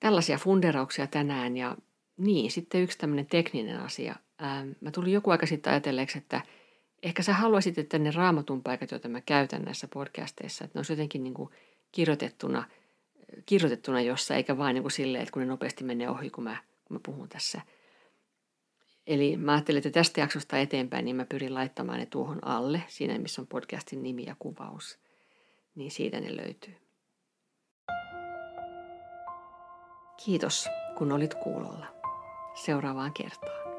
Tällaisia 0.00 0.38
funderauksia 0.38 1.06
tänään 1.06 1.56
ja 1.56 1.76
niin, 2.16 2.50
sitten 2.50 2.82
yksi 2.82 2.98
tämmöinen 2.98 3.26
tekninen 3.26 3.80
asia– 3.80 4.14
ähm, 4.42 4.70
mä 4.80 4.90
tulin 4.90 5.12
joku 5.12 5.30
aika 5.30 5.46
sitten 5.46 5.70
ajatelleeksi, 5.70 6.18
että 6.18 6.42
ehkä 7.02 7.22
sä 7.22 7.32
haluaisit, 7.32 7.78
että 7.78 7.98
ne 7.98 8.10
raamatun 8.10 8.62
paikat, 8.62 8.90
joita 8.90 9.08
mä 9.08 9.20
käytän 9.20 9.62
näissä 9.62 9.88
podcasteissa, 9.88 10.64
että 10.64 10.78
ne 10.78 10.78
olisi 10.78 10.92
jotenkin 10.92 11.22
niin 11.22 11.34
kuin 11.34 11.50
kirjoitettuna, 11.92 12.64
kirjoitettuna 13.46 14.00
jossa, 14.00 14.34
eikä 14.34 14.58
vain 14.58 14.74
niin 14.74 14.82
kuin 14.82 14.92
silleen, 14.92 15.22
että 15.22 15.32
kun 15.32 15.42
ne 15.42 15.46
nopeasti 15.46 15.84
menee 15.84 16.08
ohi, 16.08 16.30
kun 16.30 16.44
mä, 16.44 16.56
kun 16.84 16.94
mä 16.94 17.00
puhun 17.02 17.28
tässä. 17.28 17.60
Eli 19.06 19.36
mä 19.36 19.52
ajattelin, 19.52 19.78
että 19.78 19.90
tästä 19.90 20.20
jaksosta 20.20 20.58
eteenpäin 20.58 21.04
niin 21.04 21.16
mä 21.16 21.24
pyrin 21.24 21.54
laittamaan 21.54 21.98
ne 21.98 22.06
tuohon 22.06 22.44
alle, 22.44 22.82
siinä 22.88 23.18
missä 23.18 23.42
on 23.42 23.46
podcastin 23.46 24.02
nimi 24.02 24.24
ja 24.26 24.36
kuvaus. 24.38 24.98
Niin 25.74 25.90
siitä 25.90 26.20
ne 26.20 26.36
löytyy. 26.36 26.74
Kiitos, 30.24 30.68
kun 30.98 31.12
olit 31.12 31.34
kuulolla. 31.34 31.86
Seuraavaan 32.54 33.12
kertaan. 33.12 33.69